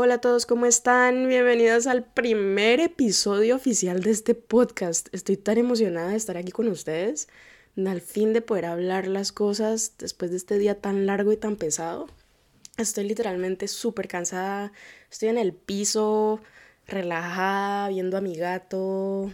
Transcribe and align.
Hola 0.00 0.14
a 0.14 0.20
todos, 0.20 0.46
¿cómo 0.46 0.64
están? 0.64 1.26
Bienvenidos 1.26 1.88
al 1.88 2.04
primer 2.04 2.78
episodio 2.78 3.56
oficial 3.56 4.00
de 4.00 4.12
este 4.12 4.36
podcast. 4.36 5.08
Estoy 5.10 5.36
tan 5.36 5.58
emocionada 5.58 6.10
de 6.10 6.16
estar 6.16 6.36
aquí 6.36 6.52
con 6.52 6.68
ustedes, 6.68 7.26
al 7.76 8.00
fin 8.00 8.32
de 8.32 8.40
poder 8.40 8.66
hablar 8.66 9.08
las 9.08 9.32
cosas 9.32 9.94
después 9.98 10.30
de 10.30 10.36
este 10.36 10.56
día 10.56 10.80
tan 10.80 11.04
largo 11.04 11.32
y 11.32 11.36
tan 11.36 11.56
pesado. 11.56 12.06
Estoy 12.76 13.08
literalmente 13.08 13.66
súper 13.66 14.06
cansada, 14.06 14.70
estoy 15.10 15.30
en 15.30 15.38
el 15.38 15.52
piso, 15.52 16.38
relajada, 16.86 17.88
viendo 17.88 18.16
a 18.16 18.20
mi 18.20 18.36
gato, 18.36 19.32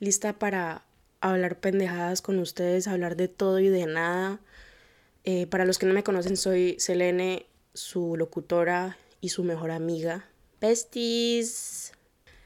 lista 0.00 0.40
para 0.40 0.82
hablar 1.20 1.60
pendejadas 1.60 2.20
con 2.20 2.40
ustedes, 2.40 2.88
hablar 2.88 3.14
de 3.14 3.28
todo 3.28 3.60
y 3.60 3.68
de 3.68 3.86
nada. 3.86 4.40
Eh, 5.22 5.46
para 5.46 5.64
los 5.64 5.78
que 5.78 5.86
no 5.86 5.94
me 5.94 6.02
conocen, 6.02 6.36
soy 6.36 6.74
Selene, 6.80 7.46
su 7.74 8.16
locutora 8.16 8.96
y 9.20 9.30
su 9.30 9.44
mejor 9.44 9.70
amiga. 9.70 10.28
Besties. 10.60 11.92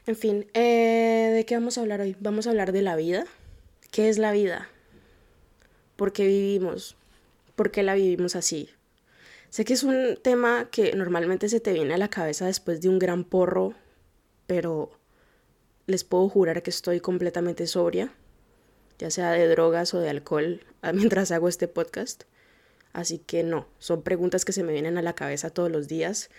En 0.05 0.15
fin, 0.15 0.47
eh, 0.53 1.31
¿de 1.33 1.45
qué 1.45 1.55
vamos 1.55 1.77
a 1.77 1.81
hablar 1.81 2.01
hoy? 2.01 2.15
Vamos 2.19 2.47
a 2.47 2.49
hablar 2.49 2.71
de 2.71 2.81
la 2.81 2.95
vida. 2.95 3.25
¿Qué 3.91 4.09
es 4.09 4.17
la 4.17 4.31
vida? 4.31 4.69
¿Por 5.95 6.13
qué 6.13 6.25
vivimos? 6.25 6.95
¿Por 7.55 7.71
qué 7.71 7.83
la 7.83 7.93
vivimos 7.95 8.35
así? 8.35 8.69
Sé 9.49 9.65
que 9.65 9.73
es 9.73 9.83
un 9.83 10.17
tema 10.21 10.69
que 10.71 10.93
normalmente 10.95 11.49
se 11.49 11.59
te 11.59 11.73
viene 11.73 11.93
a 11.93 11.97
la 11.97 12.09
cabeza 12.09 12.45
después 12.45 12.79
de 12.81 12.87
un 12.89 12.99
gran 12.99 13.25
porro, 13.25 13.73
pero 14.47 14.91
les 15.87 16.03
puedo 16.05 16.29
jurar 16.29 16.63
que 16.63 16.69
estoy 16.69 17.01
completamente 17.01 17.67
sobria, 17.67 18.13
ya 18.97 19.11
sea 19.11 19.31
de 19.31 19.47
drogas 19.47 19.93
o 19.93 19.99
de 19.99 20.09
alcohol, 20.09 20.61
mientras 20.93 21.31
hago 21.31 21.49
este 21.49 21.67
podcast. 21.67 22.23
Así 22.93 23.19
que 23.19 23.43
no, 23.43 23.67
son 23.77 24.01
preguntas 24.03 24.45
que 24.45 24.53
se 24.53 24.63
me 24.63 24.73
vienen 24.73 24.97
a 24.97 25.01
la 25.01 25.15
cabeza 25.15 25.49
todos 25.49 25.71
los 25.71 25.87
días, 25.87 26.29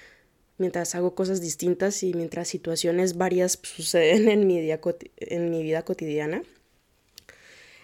mientras 0.63 0.95
hago 0.95 1.15
cosas 1.15 1.43
distintas 1.43 2.03
y 2.03 2.15
mientras 2.15 2.49
situaciones 2.49 3.19
varias 3.19 3.59
suceden 3.63 4.31
en 4.31 4.47
mi, 4.47 4.59
en 5.19 5.51
mi 5.51 5.63
vida 5.63 5.83
cotidiana. 5.83 6.43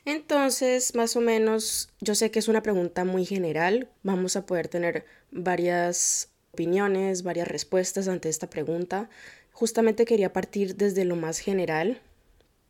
Entonces, 0.06 0.94
más 0.94 1.16
o 1.16 1.20
menos, 1.20 1.90
yo 2.00 2.14
sé 2.14 2.30
que 2.30 2.38
es 2.38 2.48
una 2.48 2.62
pregunta 2.62 3.04
muy 3.04 3.26
general, 3.26 3.88
vamos 4.02 4.36
a 4.36 4.46
poder 4.46 4.68
tener 4.68 5.04
varias 5.30 6.30
opiniones, 6.52 7.24
varias 7.24 7.46
respuestas 7.46 8.08
ante 8.08 8.30
esta 8.30 8.48
pregunta. 8.48 9.10
Justamente 9.52 10.06
quería 10.06 10.32
partir 10.32 10.76
desde 10.76 11.04
lo 11.04 11.16
más 11.16 11.40
general 11.40 12.00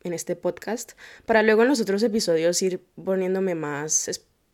en 0.03 0.13
este 0.13 0.35
podcast, 0.35 0.93
para 1.25 1.43
luego 1.43 1.61
en 1.61 1.69
los 1.69 1.79
otros 1.79 2.03
episodios 2.03 2.61
ir 2.61 2.83
poniéndome 3.01 3.55
más 3.55 4.09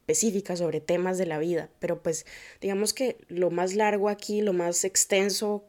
específica 0.06 0.56
sobre 0.56 0.82
temas 0.82 1.18
de 1.18 1.26
la 1.26 1.40
vida, 1.40 1.70
pero 1.80 2.04
pues 2.04 2.28
digamos 2.62 2.94
que 2.94 3.18
lo 3.28 3.50
más 3.50 3.74
largo 3.74 4.08
aquí, 4.08 4.42
lo 4.42 4.54
más 4.54 4.84
extenso 4.84 5.66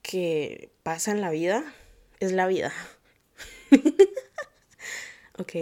que 0.00 0.70
pasa 0.82 1.10
en 1.10 1.20
la 1.20 1.30
vida 1.30 1.62
es 2.18 2.32
la 2.32 2.46
vida. 2.46 2.72
ok. 5.38 5.52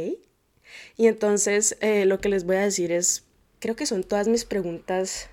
Y 0.96 1.08
entonces 1.08 1.76
eh, 1.80 2.04
lo 2.04 2.20
que 2.20 2.28
les 2.28 2.44
voy 2.44 2.56
a 2.56 2.60
decir 2.60 2.92
es, 2.92 3.24
creo 3.58 3.74
que 3.74 3.86
son 3.86 4.04
todas 4.04 4.28
mis 4.28 4.44
preguntas 4.44 5.28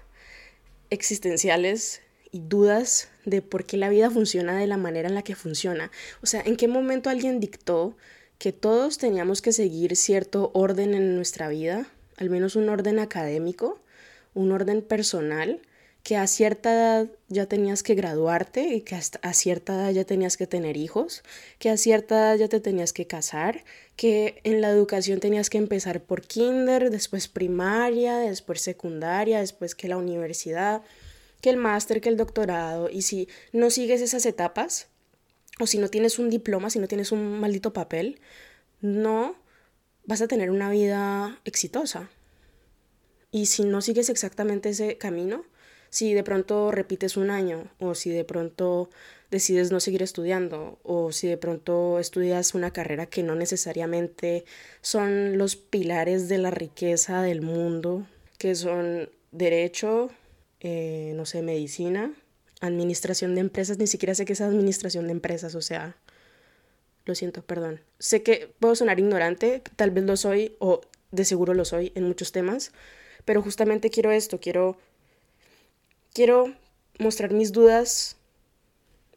existenciales 0.90 2.02
y 2.32 2.40
dudas 2.40 3.10
de 3.26 3.44
por 3.44 3.66
qué 3.66 3.78
la 3.78 3.90
vida 3.90 4.10
funciona 4.10 4.58
de 4.58 4.66
la 4.66 4.78
manera 4.78 5.10
en 5.10 5.14
la 5.14 5.22
que 5.22 5.36
funciona. 5.36 5.92
O 6.24 6.26
sea, 6.26 6.42
en 6.42 6.56
qué 6.58 6.68
momento 6.68 7.12
alguien 7.12 7.40
dictó 7.40 7.96
que 8.40 8.52
todos 8.52 8.98
teníamos 8.98 9.44
que 9.44 9.52
seguir 9.52 9.96
cierto 9.96 10.50
orden 10.56 10.96
en 10.96 11.16
nuestra 11.16 11.50
vida 11.50 11.92
al 12.18 12.30
menos 12.30 12.56
un 12.56 12.70
orden 12.70 13.00
académico, 13.00 13.80
un 14.34 14.52
orden 14.52 14.82
personal, 14.82 15.62
que 16.04 16.16
a 16.16 16.26
cierta 16.26 16.74
edad 16.74 17.08
ya 17.28 17.48
tenías 17.48 17.84
que 17.84 17.94
graduarte 17.94 18.62
y 18.76 18.80
que 18.80 18.96
hasta 18.96 19.20
a 19.28 19.34
cierta 19.34 19.74
edad 19.74 19.92
ya 19.92 20.06
tenías 20.06 20.38
que 20.38 20.48
tener 20.48 20.78
hijos, 20.78 21.22
que 21.60 21.70
a 21.70 21.76
cierta 21.76 22.16
edad 22.16 22.36
ya 22.38 22.48
te 22.48 22.62
tenías 22.62 22.94
que 22.94 23.08
casar, 23.08 23.66
que 23.98 24.40
en 24.46 24.62
la 24.62 24.70
educación 24.70 25.20
tenías 25.20 25.50
que 25.50 25.58
empezar 25.58 26.02
por 26.02 26.22
kinder, 26.22 26.92
después 26.92 27.28
primaria, 27.28 28.20
después 28.20 28.62
secundaria, 28.62 29.40
después 29.40 29.76
que 29.76 29.90
la 29.90 29.98
universidad, 29.98 30.82
que 31.42 31.50
el 31.50 31.58
máster, 31.58 32.00
que 32.00 32.08
el 32.08 32.16
doctorado, 32.16 32.90
y 32.90 33.02
si 33.02 33.28
no 33.52 33.70
sigues 33.70 34.00
esas 34.00 34.26
etapas, 34.26 34.88
o 35.60 35.68
si 35.68 35.78
no 35.78 35.90
tienes 35.90 36.20
un 36.20 36.30
diploma, 36.30 36.70
si 36.70 36.80
no 36.80 36.88
tienes 36.88 37.12
un 37.12 37.40
maldito 37.40 37.74
papel, 37.74 38.20
no 38.80 39.36
vas 40.08 40.22
a 40.22 40.28
tener 40.28 40.50
una 40.50 40.72
vida 40.72 41.40
exitosa. 41.46 42.10
Y 43.30 43.46
si 43.46 43.64
no 43.66 43.82
sigues 43.82 44.10
exactamente 44.10 44.70
ese 44.70 44.98
camino, 44.98 45.44
si 45.90 46.14
de 46.14 46.24
pronto 46.24 46.72
repites 46.72 47.18
un 47.18 47.30
año 47.30 47.70
o 47.80 47.94
si 47.94 48.10
de 48.10 48.24
pronto 48.24 48.90
decides 49.30 49.72
no 49.72 49.80
seguir 49.80 50.02
estudiando 50.02 50.80
o 50.84 51.12
si 51.12 51.28
de 51.28 51.38
pronto 51.38 52.00
estudias 52.00 52.56
una 52.56 52.72
carrera 52.72 53.06
que 53.06 53.24
no 53.24 53.36
necesariamente 53.36 54.46
son 54.82 55.38
los 55.38 55.58
pilares 55.58 56.30
de 56.30 56.38
la 56.38 56.52
riqueza 56.52 57.22
del 57.22 57.42
mundo, 57.42 58.08
que 58.38 58.56
son 58.56 59.10
derecho, 59.32 60.10
eh, 60.62 61.12
no 61.16 61.26
sé, 61.26 61.42
medicina, 61.42 62.14
administración 62.62 63.36
de 63.36 63.42
empresas, 63.42 63.78
ni 63.78 63.88
siquiera 63.88 64.16
sé 64.16 64.24
qué 64.24 64.34
es 64.34 64.42
administración 64.42 65.06
de 65.08 65.12
empresas, 65.12 65.54
o 65.56 65.62
sea, 65.62 65.98
lo 67.08 67.16
siento, 67.16 67.42
perdón. 67.42 67.82
Sé 68.00 68.24
que 68.24 68.54
puedo 68.60 68.76
sonar 68.76 69.00
ignorante, 69.00 69.62
tal 69.76 69.92
vez 69.92 70.04
lo 70.04 70.18
soy 70.18 70.56
o 70.60 70.82
de 71.12 71.26
seguro 71.26 71.54
lo 71.54 71.66
soy 71.66 71.92
en 71.96 72.04
muchos 72.04 72.32
temas, 72.32 72.72
pero 73.26 73.42
justamente 73.42 73.90
quiero 73.90 74.12
esto, 74.12 74.40
quiero 74.40 74.78
quiero 76.14 76.54
mostrar 77.00 77.32
mis 77.32 77.52
dudas 77.52 78.18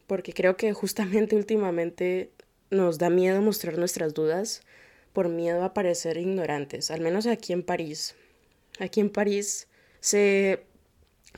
porque 0.06 0.32
creo 0.32 0.56
que 0.56 0.72
justamente 0.72 1.36
últimamente 1.42 2.30
nos 2.70 2.98
da 2.98 3.10
miedo 3.10 3.40
mostrar 3.42 3.78
nuestras 3.78 4.14
dudas 4.14 4.62
por 5.12 5.28
miedo 5.28 5.64
a 5.64 5.74
parecer 5.74 6.16
ignorantes, 6.16 6.90
al 6.90 7.00
menos 7.00 7.26
aquí 7.26 7.52
en 7.52 7.62
París. 7.62 8.14
Aquí 8.78 9.00
en 9.00 9.10
París 9.10 9.66
se 10.00 10.64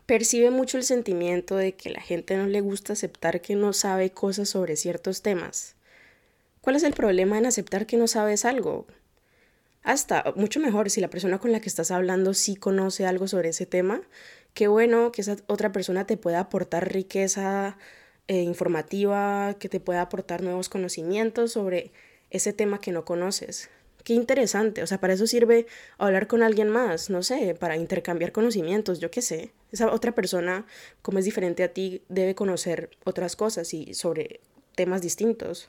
percibe 0.06 0.50
mucho 0.50 0.78
el 0.78 0.84
sentimiento 0.84 1.56
de 1.56 1.74
que 1.74 1.90
la 1.90 2.00
gente 2.00 2.36
no 2.36 2.46
le 2.46 2.60
gusta 2.60 2.92
aceptar 2.92 3.40
que 3.40 3.54
no 3.54 3.72
sabe 3.72 4.10
cosas 4.10 4.48
sobre 4.48 4.76
ciertos 4.76 5.22
temas. 5.22 5.74
¿Cuál 6.62 6.76
es 6.76 6.84
el 6.84 6.92
problema 6.92 7.38
en 7.38 7.46
aceptar 7.46 7.86
que 7.86 7.96
no 7.96 8.06
sabes 8.06 8.44
algo? 8.44 8.86
Hasta 9.82 10.32
mucho 10.36 10.60
mejor 10.60 10.90
si 10.90 11.00
la 11.00 11.10
persona 11.10 11.40
con 11.40 11.50
la 11.50 11.60
que 11.60 11.68
estás 11.68 11.90
hablando 11.90 12.34
sí 12.34 12.54
conoce 12.54 13.04
algo 13.04 13.26
sobre 13.26 13.48
ese 13.48 13.66
tema. 13.66 14.00
Qué 14.54 14.68
bueno 14.68 15.10
que 15.10 15.22
esa 15.22 15.36
otra 15.48 15.72
persona 15.72 16.06
te 16.06 16.16
pueda 16.16 16.38
aportar 16.38 16.92
riqueza 16.92 17.76
eh, 18.28 18.42
informativa, 18.42 19.56
que 19.58 19.68
te 19.68 19.80
pueda 19.80 20.02
aportar 20.02 20.44
nuevos 20.44 20.68
conocimientos 20.68 21.50
sobre 21.50 21.90
ese 22.30 22.52
tema 22.52 22.80
que 22.80 22.92
no 22.92 23.04
conoces. 23.04 23.68
Qué 24.04 24.12
interesante, 24.14 24.84
o 24.84 24.86
sea, 24.86 25.00
para 25.00 25.14
eso 25.14 25.26
sirve 25.26 25.66
hablar 25.98 26.28
con 26.28 26.44
alguien 26.44 26.68
más, 26.68 27.10
no 27.10 27.24
sé, 27.24 27.56
para 27.56 27.76
intercambiar 27.76 28.30
conocimientos, 28.30 29.00
yo 29.00 29.10
qué 29.10 29.20
sé. 29.20 29.50
Esa 29.72 29.92
otra 29.92 30.12
persona, 30.12 30.64
como 31.02 31.18
es 31.18 31.24
diferente 31.24 31.64
a 31.64 31.72
ti, 31.72 32.02
debe 32.08 32.36
conocer 32.36 32.90
otras 33.04 33.34
cosas 33.34 33.74
y 33.74 33.94
sobre 33.94 34.38
temas 34.76 35.02
distintos. 35.02 35.68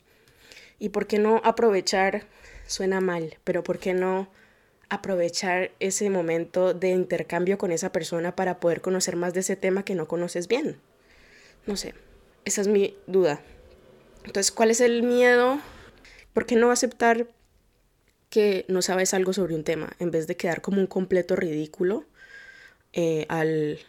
¿Y 0.79 0.89
por 0.89 1.07
qué 1.07 1.19
no 1.19 1.41
aprovechar? 1.43 2.27
Suena 2.67 3.01
mal, 3.01 3.37
pero 3.43 3.63
¿por 3.63 3.79
qué 3.79 3.93
no 3.93 4.29
aprovechar 4.89 5.71
ese 5.79 6.09
momento 6.09 6.73
de 6.73 6.89
intercambio 6.89 7.57
con 7.57 7.71
esa 7.71 7.91
persona 7.91 8.35
para 8.35 8.59
poder 8.59 8.81
conocer 8.81 9.15
más 9.15 9.33
de 9.33 9.41
ese 9.41 9.55
tema 9.55 9.83
que 9.83 9.95
no 9.95 10.07
conoces 10.07 10.47
bien? 10.47 10.77
No 11.65 11.77
sé, 11.77 11.93
esa 12.45 12.61
es 12.61 12.67
mi 12.67 12.95
duda. 13.07 13.41
Entonces, 14.25 14.51
¿cuál 14.51 14.71
es 14.71 14.81
el 14.81 15.03
miedo? 15.03 15.59
¿Por 16.33 16.45
qué 16.45 16.55
no 16.55 16.71
aceptar 16.71 17.27
que 18.29 18.65
no 18.67 18.81
sabes 18.81 19.13
algo 19.13 19.33
sobre 19.33 19.55
un 19.55 19.63
tema 19.63 19.93
en 19.99 20.11
vez 20.11 20.27
de 20.27 20.35
quedar 20.35 20.61
como 20.61 20.79
un 20.79 20.87
completo 20.87 21.35
ridículo 21.35 22.05
eh, 22.91 23.25
al, 23.29 23.79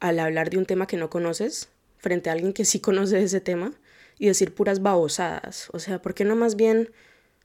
al 0.00 0.18
hablar 0.18 0.50
de 0.50 0.58
un 0.58 0.66
tema 0.66 0.86
que 0.86 0.96
no 0.96 1.10
conoces 1.10 1.68
frente 1.98 2.30
a 2.30 2.32
alguien 2.32 2.52
que 2.52 2.64
sí 2.64 2.80
conoce 2.80 3.22
ese 3.22 3.40
tema? 3.40 3.72
Y 4.18 4.26
decir 4.26 4.54
puras 4.54 4.82
babosadas. 4.82 5.68
O 5.72 5.78
sea, 5.78 6.02
¿por 6.02 6.14
qué 6.14 6.24
no 6.24 6.36
más 6.36 6.56
bien 6.56 6.90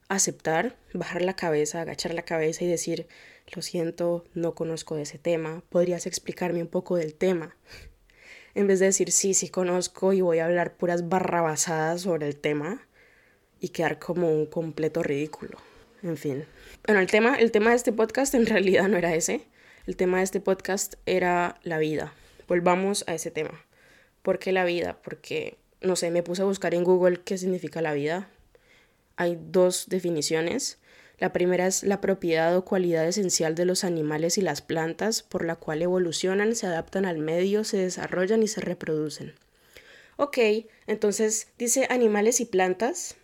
aceptar, 0.09 0.75
bajar 0.93 1.21
la 1.21 1.35
cabeza, 1.35 1.81
agachar 1.81 2.13
la 2.13 2.23
cabeza 2.23 2.63
y 2.63 2.67
decir, 2.67 3.07
lo 3.55 3.61
siento, 3.61 4.25
no 4.33 4.55
conozco 4.55 4.95
de 4.95 5.03
ese 5.03 5.17
tema, 5.17 5.63
podrías 5.69 6.05
explicarme 6.05 6.61
un 6.61 6.67
poco 6.67 6.95
del 6.97 7.13
tema? 7.13 7.55
En 8.55 8.67
vez 8.67 8.79
de 8.79 8.85
decir, 8.85 9.11
sí, 9.11 9.33
sí 9.33 9.49
conozco 9.49 10.13
y 10.13 10.21
voy 10.21 10.37
a 10.37 10.45
hablar 10.45 10.77
puras 10.77 11.09
barrabasadas 11.09 12.01
sobre 12.01 12.27
el 12.27 12.35
tema 12.35 12.87
y 13.59 13.69
quedar 13.69 13.97
como 13.97 14.29
un 14.31 14.45
completo 14.45 15.01
ridículo. 15.01 15.57
En 16.03 16.17
fin. 16.17 16.45
Bueno, 16.85 17.01
el 17.01 17.07
tema, 17.07 17.35
el 17.35 17.51
tema 17.51 17.71
de 17.71 17.77
este 17.77 17.91
podcast 17.91 18.35
en 18.35 18.45
realidad 18.45 18.87
no 18.89 18.97
era 18.97 19.15
ese. 19.15 19.47
El 19.87 19.95
tema 19.95 20.19
de 20.19 20.25
este 20.25 20.39
podcast 20.39 20.93
era 21.07 21.59
la 21.63 21.79
vida. 21.79 22.13
Volvamos 22.47 23.03
a 23.07 23.15
ese 23.15 23.31
tema. 23.31 23.65
¿Por 24.21 24.37
qué 24.37 24.51
la 24.51 24.65
vida? 24.65 24.99
Porque 25.01 25.57
no 25.83 25.95
sé, 25.95 26.12
me 26.12 26.24
puse 26.24 26.41
a 26.41 26.45
buscar 26.45 26.74
en 26.74 26.83
Google 26.83 27.21
qué 27.24 27.38
significa 27.38 27.81
la 27.81 27.94
vida. 27.94 28.30
Hay 29.18 29.38
dos 29.39 29.88
definiciones. 29.89 30.80
La 31.19 31.31
primera 31.31 31.68
es 31.68 31.83
la 31.83 32.01
propiedad 32.01 32.56
o 32.57 32.65
cualidad 32.65 33.07
esencial 33.07 33.53
de 33.53 33.65
los 33.65 33.83
animales 33.83 34.38
y 34.38 34.41
las 34.41 34.62
plantas 34.62 35.21
por 35.21 35.45
la 35.45 35.56
cual 35.56 35.81
evolucionan, 35.81 36.56
se 36.56 36.68
adaptan 36.68 37.06
al 37.06 37.19
medio, 37.19 37.63
se 37.63 37.77
desarrollan 37.77 38.41
y 38.44 38.47
se 38.47 38.62
reproducen. 38.62 39.35
Ok, 40.18 40.38
entonces 40.88 41.47
dice 41.57 41.88
animales 41.89 42.39
y 42.39 42.45
plantas. 42.45 43.15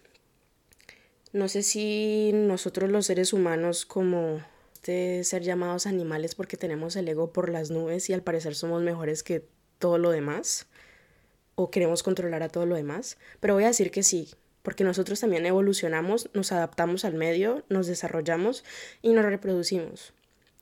No 1.32 1.48
sé 1.48 1.64
si 1.64 2.32
nosotros 2.34 2.90
los 2.90 3.06
seres 3.06 3.34
humanos 3.34 3.86
como 3.86 4.42
de 4.86 5.24
ser 5.24 5.44
llamados 5.44 5.86
animales 5.86 6.36
porque 6.36 6.58
tenemos 6.58 6.96
el 6.96 7.08
ego 7.08 7.32
por 7.32 7.50
las 7.50 7.70
nubes 7.70 8.10
y 8.10 8.14
al 8.14 8.24
parecer 8.24 8.56
somos 8.56 8.82
mejores 8.82 9.24
que 9.24 9.46
todo 9.78 9.98
lo 9.98 10.12
demás 10.12 10.68
o 11.60 11.72
queremos 11.72 12.04
controlar 12.04 12.42
a 12.42 12.48
todo 12.48 12.66
lo 12.66 12.76
demás, 12.76 13.18
pero 13.42 13.54
voy 13.54 13.66
a 13.66 13.68
decir 13.68 13.92
que 13.92 14.02
sí, 14.02 14.30
porque 14.64 14.86
nosotros 14.86 15.20
también 15.20 15.46
evolucionamos, 15.46 16.30
nos 16.34 16.54
adaptamos 16.54 17.04
al 17.04 17.16
medio, 17.16 17.66
nos 17.68 17.86
desarrollamos 17.86 18.64
y 19.02 19.12
nos 19.12 19.26
reproducimos 19.26 20.14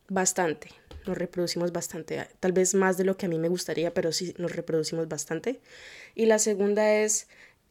bastante, 0.10 0.70
nos 1.06 1.16
reproducimos 1.16 1.72
bastante, 1.72 2.28
tal 2.40 2.52
vez 2.52 2.74
más 2.74 2.98
de 2.98 3.04
lo 3.04 3.16
que 3.16 3.28
a 3.28 3.30
mí 3.30 3.38
me 3.38 3.48
gustaría, 3.48 3.94
pero 3.94 4.12
sí 4.12 4.34
nos 4.40 4.56
reproducimos 4.56 5.08
bastante. 5.08 5.60
Y 6.16 6.26
la 6.26 6.40
segunda 6.40 6.92
es 6.92 7.28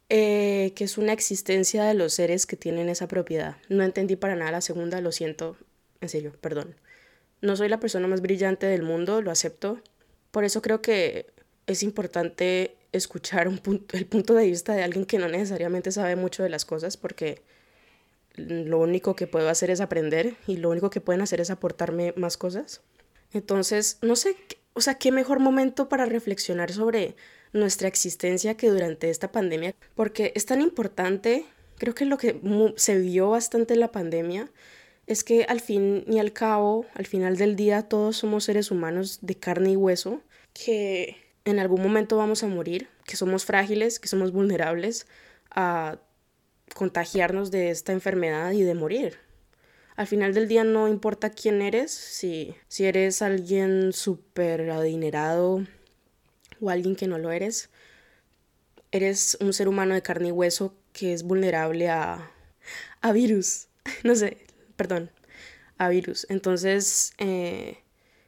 eh, 0.09 0.73
que 0.77 0.85
es 0.85 0.97
una 0.97 1.13
existencia 1.13 1.83
de 1.83 1.95
los 1.95 2.13
seres 2.13 2.47
que 2.47 2.55
tienen 2.55 2.89
esa 2.89 3.09
propiedad. 3.09 3.57
No 3.69 3.83
entendí 3.83 4.15
para 4.15 4.37
nada 4.37 4.53
la 4.53 4.61
segunda, 4.61 5.01
lo 5.01 5.11
siento, 5.11 5.57
en 6.01 6.11
serio, 6.11 6.33
perdón. 6.41 6.77
No 7.41 7.57
soy 7.57 7.69
la 7.69 7.81
persona 7.81 8.07
más 8.07 8.21
brillante 8.21 8.67
del 8.67 8.85
mundo, 8.85 9.21
lo 9.21 9.33
acepto. 9.33 9.81
Por 10.31 10.45
eso 10.45 10.63
creo 10.63 10.81
que 10.81 11.27
es 11.67 11.83
importante 11.83 12.77
escuchar 12.97 13.49
un 13.49 13.59
punto, 13.59 13.97
el 13.97 14.07
punto 14.07 14.35
de 14.35 14.47
vista 14.47 14.75
de 14.75 14.83
alguien 14.83 15.07
que 15.07 15.19
no 15.19 15.29
necesariamente 15.29 15.93
sabe 15.93 16.17
mucho 16.17 16.43
de 16.43 16.49
las 16.49 16.65
cosas, 16.65 16.97
porque 16.97 17.43
lo 18.37 18.79
único 18.79 19.17
que 19.17 19.27
puedo 19.27 19.49
hacer 19.49 19.71
es 19.71 19.81
aprender 19.81 20.37
y 20.47 20.59
lo 20.59 20.71
único 20.71 20.91
que 20.91 21.01
pueden 21.01 21.23
hacer 21.23 21.41
es 21.41 21.51
aportarme 21.51 22.13
más 22.17 22.37
cosas. 22.37 22.83
Entonces, 23.33 23.99
no 24.03 24.17
sé, 24.17 24.37
o 24.75 24.81
sea, 24.81 24.95
qué 24.97 25.11
mejor 25.11 25.41
momento 25.41 25.89
para 25.89 26.07
reflexionar 26.07 26.73
sobre 26.73 27.17
nuestra 27.53 27.89
existencia 27.89 28.57
que 28.57 28.71
durante 28.71 29.11
esta 29.11 29.33
pandemia, 29.33 29.75
porque 29.95 30.33
es 30.35 30.47
tan 30.47 30.61
importante, 30.61 31.47
creo 31.79 31.95
que 31.95 32.05
lo 32.05 32.19
que 32.19 32.41
se 32.77 32.99
vio 32.99 33.31
bastante 33.31 33.75
en 33.75 33.81
la 33.81 33.93
pandemia 33.93 34.51
es 35.07 35.25
que 35.25 35.45
al 35.45 35.61
fin 35.61 36.05
y 36.09 36.19
al 36.19 36.33
cabo, 36.33 36.85
al 36.95 37.07
final 37.07 37.37
del 37.37 37.57
día, 37.57 37.83
todos 37.83 38.17
somos 38.17 38.45
seres 38.45 38.71
humanos 38.71 39.21
de 39.23 39.37
carne 39.37 39.73
y 39.73 39.77
hueso, 39.77 40.21
que 40.53 41.17
en 41.47 41.61
algún 41.61 41.81
momento 41.81 42.17
vamos 42.17 42.43
a 42.43 42.49
morir, 42.49 42.89
que 43.07 43.17
somos 43.17 43.45
frágiles, 43.45 44.01
que 44.01 44.09
somos 44.09 44.33
vulnerables 44.33 45.07
a 45.51 45.99
contagiarnos 46.75 47.53
de 47.53 47.71
esta 47.71 47.93
enfermedad 47.93 48.51
y 48.51 48.63
de 48.63 48.75
morir. 48.75 49.19
Al 49.95 50.09
final 50.09 50.35
del 50.35 50.49
día 50.49 50.65
no 50.65 50.89
importa 50.89 51.31
quién 51.31 51.63
eres, 51.63 51.93
si, 51.93 52.55
si 52.67 52.85
eres 52.85 53.23
alguien 53.23 53.93
súper 53.93 54.69
adinerado, 54.71 55.65
o 56.61 56.69
alguien 56.69 56.97
que 56.97 57.07
no 57.07 57.17
lo 57.17 57.31
eres, 57.31 57.71
eres 58.91 59.39
un 59.41 59.53
ser 59.53 59.69
humano 59.69 59.95
de 59.95 60.03
carne 60.03 60.29
y 60.29 60.33
hueso 60.33 60.75
que 60.93 61.13
es 61.13 61.23
vulnerable 61.23 61.89
a, 61.89 62.31
a 63.01 63.13
virus. 63.13 63.69
No 64.03 64.17
sé, 64.17 64.39
perdón, 64.75 65.13
a 65.79 65.89
virus. 65.89 66.27
Entonces, 66.29 67.13
eh, 67.19 67.79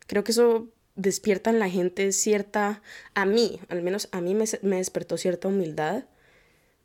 creo 0.06 0.23
que 0.23 0.31
eso 0.31 0.69
despierta 0.99 1.53
la 1.53 1.71
gente 1.71 2.12
cierta, 2.12 2.83
a 3.15 3.25
mí, 3.25 3.61
al 3.69 3.83
menos 3.83 4.09
a 4.12 4.21
mí 4.21 4.35
me, 4.35 4.45
me 4.62 4.77
despertó 4.77 5.17
cierta 5.17 5.49
humildad 5.49 6.05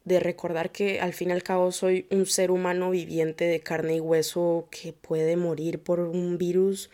de 0.05 0.19
recordar 0.19 0.71
que 0.71 1.01
al 1.01 1.13
fin 1.13 1.29
y 1.29 1.33
al 1.33 1.43
cabo 1.43 1.71
soy 1.71 2.07
un 2.11 2.25
ser 2.25 2.51
humano 2.51 2.91
viviente 2.91 3.45
de 3.45 3.59
carne 3.59 3.95
y 3.95 3.99
hueso 3.99 4.67
que 4.69 4.93
puede 4.93 5.35
morir 5.35 5.79
por 5.79 5.99
un 5.99 6.37
virus 6.37 6.89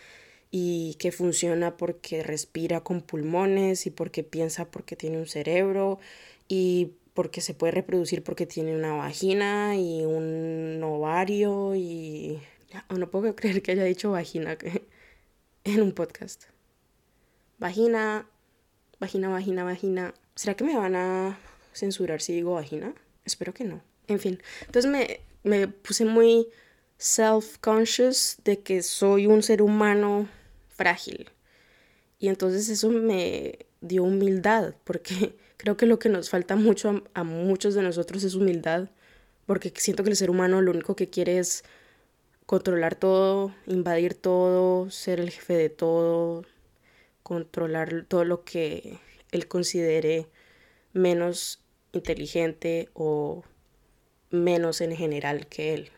y 0.51 0.95
que 0.99 1.11
funciona 1.11 1.77
porque 1.77 2.23
respira 2.23 2.81
con 2.81 3.01
pulmones 3.01 3.85
y 3.85 3.91
porque 3.91 4.23
piensa 4.23 4.71
porque 4.71 4.95
tiene 4.95 5.17
un 5.17 5.27
cerebro 5.27 5.99
y 6.47 6.93
porque 7.13 7.41
se 7.41 7.53
puede 7.53 7.71
reproducir 7.71 8.23
porque 8.23 8.45
tiene 8.45 8.75
una 8.75 8.93
vagina 8.95 9.75
y 9.75 10.05
un 10.05 10.81
ovario 10.83 11.75
y... 11.75 12.39
No 12.89 13.09
puedo 13.09 13.35
creer 13.35 13.61
que 13.61 13.73
haya 13.73 13.83
dicho 13.83 14.11
vagina 14.11 14.57
en 15.65 15.81
un 15.81 15.91
podcast. 15.91 16.45
Vagina, 17.59 18.25
vagina, 18.99 19.29
vagina, 19.29 19.63
vagina. 19.63 20.13
¿Será 20.35 20.55
que 20.55 20.63
me 20.63 20.77
van 20.77 20.95
a 20.95 21.37
censurar 21.73 22.21
si 22.21 22.33
digo 22.33 22.53
vagina? 22.53 22.93
Espero 23.25 23.53
que 23.53 23.65
no. 23.65 23.81
En 24.07 24.19
fin, 24.19 24.41
entonces 24.65 24.89
me, 24.89 25.19
me 25.43 25.67
puse 25.67 26.05
muy 26.05 26.47
self-conscious 26.97 28.37
de 28.43 28.59
que 28.59 28.81
soy 28.81 29.27
un 29.27 29.43
ser 29.43 29.61
humano 29.61 30.27
frágil. 30.69 31.29
Y 32.17 32.29
entonces 32.29 32.69
eso 32.69 32.89
me 32.89 33.65
dio 33.81 34.03
humildad, 34.03 34.73
porque 34.83 35.35
creo 35.57 35.77
que 35.77 35.85
lo 35.85 35.99
que 35.99 36.09
nos 36.09 36.29
falta 36.29 36.55
mucho 36.55 37.03
a, 37.13 37.23
muchos 37.23 37.75
de 37.75 37.81
nosotros 37.81 38.23
es 38.23 38.35
humildad, 38.35 38.89
porque 39.45 39.73
siento 39.75 40.03
que 40.03 40.11
el 40.11 40.15
ser 40.15 40.29
humano 40.29 40.61
lo 40.61 40.71
único 40.71 40.95
que 40.95 41.09
quiere 41.09 41.39
es 41.39 41.63
controlar 42.45 42.95
todo, 42.95 43.53
invadir 43.67 44.13
todo, 44.13 44.89
ser 44.91 45.19
el 45.19 45.29
jefe 45.29 45.55
de 45.55 45.69
todo, 45.69 46.45
controlar 47.29 48.05
todo 48.07 48.25
lo 48.25 48.43
que 48.43 48.97
él 49.31 49.47
considere 49.47 50.25
menos 50.93 51.61
inteligente 51.91 52.89
o 52.95 53.43
menos 54.31 54.81
en 54.81 54.95
general 54.95 55.45
que 55.45 55.75
él, 55.75 55.91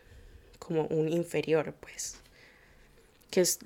como 0.58 0.84
un 0.88 1.08
inferior, 1.08 1.74
pues, 1.80 2.20
que 3.30 3.40
es 3.40 3.60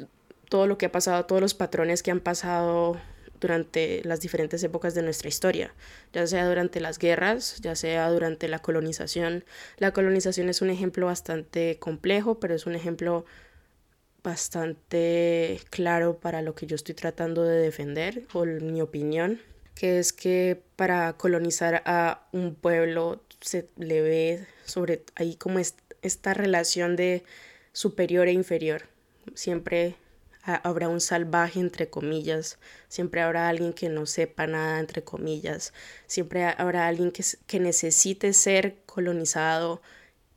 todo 0.49 0.69
lo 0.69 0.79
que 0.79 0.87
ha 0.87 0.93
pasado, 0.93 1.27
todos 1.27 1.43
los 1.43 1.55
patrones 1.55 2.05
que 2.05 2.13
han 2.13 2.21
pasado 2.21 3.01
durante 3.41 4.01
las 4.05 4.21
diferentes 4.21 4.63
épocas 4.63 4.95
de 4.95 5.03
nuestra 5.03 5.29
historia, 5.29 5.75
ya 6.13 6.25
sea 6.29 6.47
durante 6.47 6.79
las 6.79 7.01
guerras, 7.01 7.57
ya 7.63 7.75
sea 7.75 8.09
durante 8.11 8.47
la 8.47 8.61
colonización. 8.61 9.45
La 9.79 9.91
colonización 9.91 10.49
es 10.49 10.63
un 10.63 10.71
ejemplo 10.71 11.07
bastante 11.07 11.81
complejo, 11.81 12.39
pero 12.39 12.55
es 12.55 12.65
un 12.65 12.77
ejemplo 12.77 13.25
bastante 14.27 15.61
claro 15.71 16.19
para 16.19 16.43
lo 16.43 16.57
que 16.57 16.67
yo 16.67 16.75
estoy 16.75 16.97
tratando 16.97 17.45
de 17.45 17.61
defender, 17.61 18.27
o 18.33 18.45
mi 18.45 18.83
opinión, 18.83 19.41
que 19.77 20.01
es 20.01 20.13
que 20.13 20.61
para 20.75 21.13
colonizar 21.13 21.83
a 21.87 22.27
un 22.33 22.57
pueblo 22.57 23.23
se 23.41 23.69
le 23.77 24.01
ve 24.03 24.47
sobre 24.65 25.05
ahí 25.15 25.37
como 25.37 25.61
esta 25.61 26.35
relación 26.35 26.97
de 26.97 27.23
superior 27.73 28.27
e 28.27 28.33
inferior. 28.33 28.89
Siempre 29.35 29.95
habrá 30.43 30.89
un 30.89 31.01
salvaje 31.01 31.61
entre 31.61 31.89
comillas, 31.89 32.59
siempre 32.89 33.21
habrá 33.21 33.49
alguien 33.49 33.73
que 33.73 33.89
no 33.89 34.07
sepa 34.07 34.49
nada 34.49 34.81
entre 34.81 35.05
comillas, 35.05 35.73
siempre 36.09 36.43
habrá 36.45 36.89
alguien 36.89 37.13
que, 37.13 37.23
que 37.47 37.61
necesite 37.61 38.33
ser 38.33 38.79
colonizado 38.87 39.83